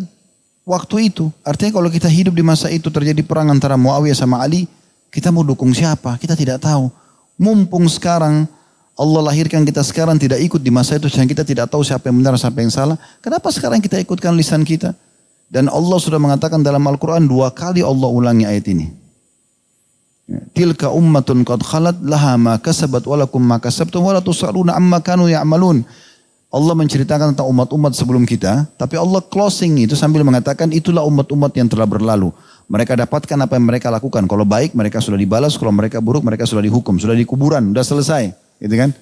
[0.62, 1.26] waktu itu.
[1.42, 4.70] Artinya kalau kita hidup di masa itu terjadi perang antara Muawiyah sama Ali,
[5.08, 6.20] Kita mau dukung siapa?
[6.20, 6.92] Kita tidak tahu.
[7.40, 8.44] Mumpung sekarang
[8.92, 12.20] Allah lahirkan kita sekarang tidak ikut di masa itu sehingga kita tidak tahu siapa yang
[12.20, 13.00] benar siapa yang salah.
[13.24, 14.92] Kenapa sekarang kita ikutkan lisan kita?
[15.48, 19.07] Dan Allah sudah mengatakan dalam Al-Quran dua kali Allah ulangi ayat ini.
[20.28, 25.24] Tilka ummatun qad khalat laha ma kasabat walakum ma kasabtum wa la tus'aluna amma kanu
[25.24, 25.88] ya'malun.
[26.48, 31.68] Allah menceritakan tentang umat-umat sebelum kita, tapi Allah closing itu sambil mengatakan itulah umat-umat yang
[31.68, 32.32] telah berlalu.
[32.68, 34.24] Mereka dapatkan apa yang mereka lakukan.
[34.28, 37.84] Kalau baik mereka sudah dibalas, kalau mereka buruk mereka sudah dihukum, sudah di kuburan, sudah
[37.84, 38.22] selesai,
[38.64, 38.92] gitu kan?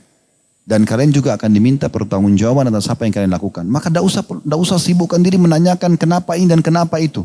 [0.66, 3.62] Dan kalian juga akan diminta pertanggungjawaban atas apa yang kalian lakukan.
[3.66, 7.22] Maka tidak usah tidak usah sibukkan diri menanyakan kenapa ini dan kenapa itu.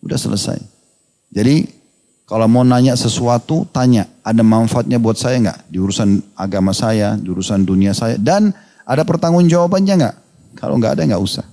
[0.00, 0.56] Udah selesai.
[1.28, 1.68] Jadi
[2.28, 7.32] kalau mau nanya sesuatu, tanya ada manfaatnya buat saya nggak di urusan agama saya, di
[7.32, 8.52] urusan dunia saya, dan
[8.84, 10.16] ada pertanggungjawabannya nggak?
[10.60, 11.48] Kalau nggak ada nggak usah.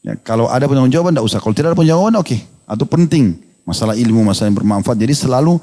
[0.00, 1.44] Ya, kalau ada pertanggungjawaban nggak usah.
[1.44, 2.24] Kalau tidak ada pertanggungjawaban oke.
[2.24, 2.40] Okay.
[2.64, 3.36] Atau penting
[3.68, 4.96] masalah ilmu, masalah yang bermanfaat.
[4.96, 5.60] Jadi selalu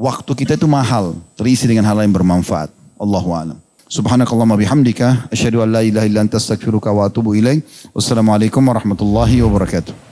[0.00, 2.72] waktu kita itu mahal, terisi dengan hal yang bermanfaat.
[2.96, 3.58] Allahu a'lam.
[3.84, 7.68] Subhanakallahumma bihamdika asyhadu an la ilaha illa anta wa atubu ilaik.
[7.92, 10.09] Wassalamualaikum warahmatullahi wabarakatuh.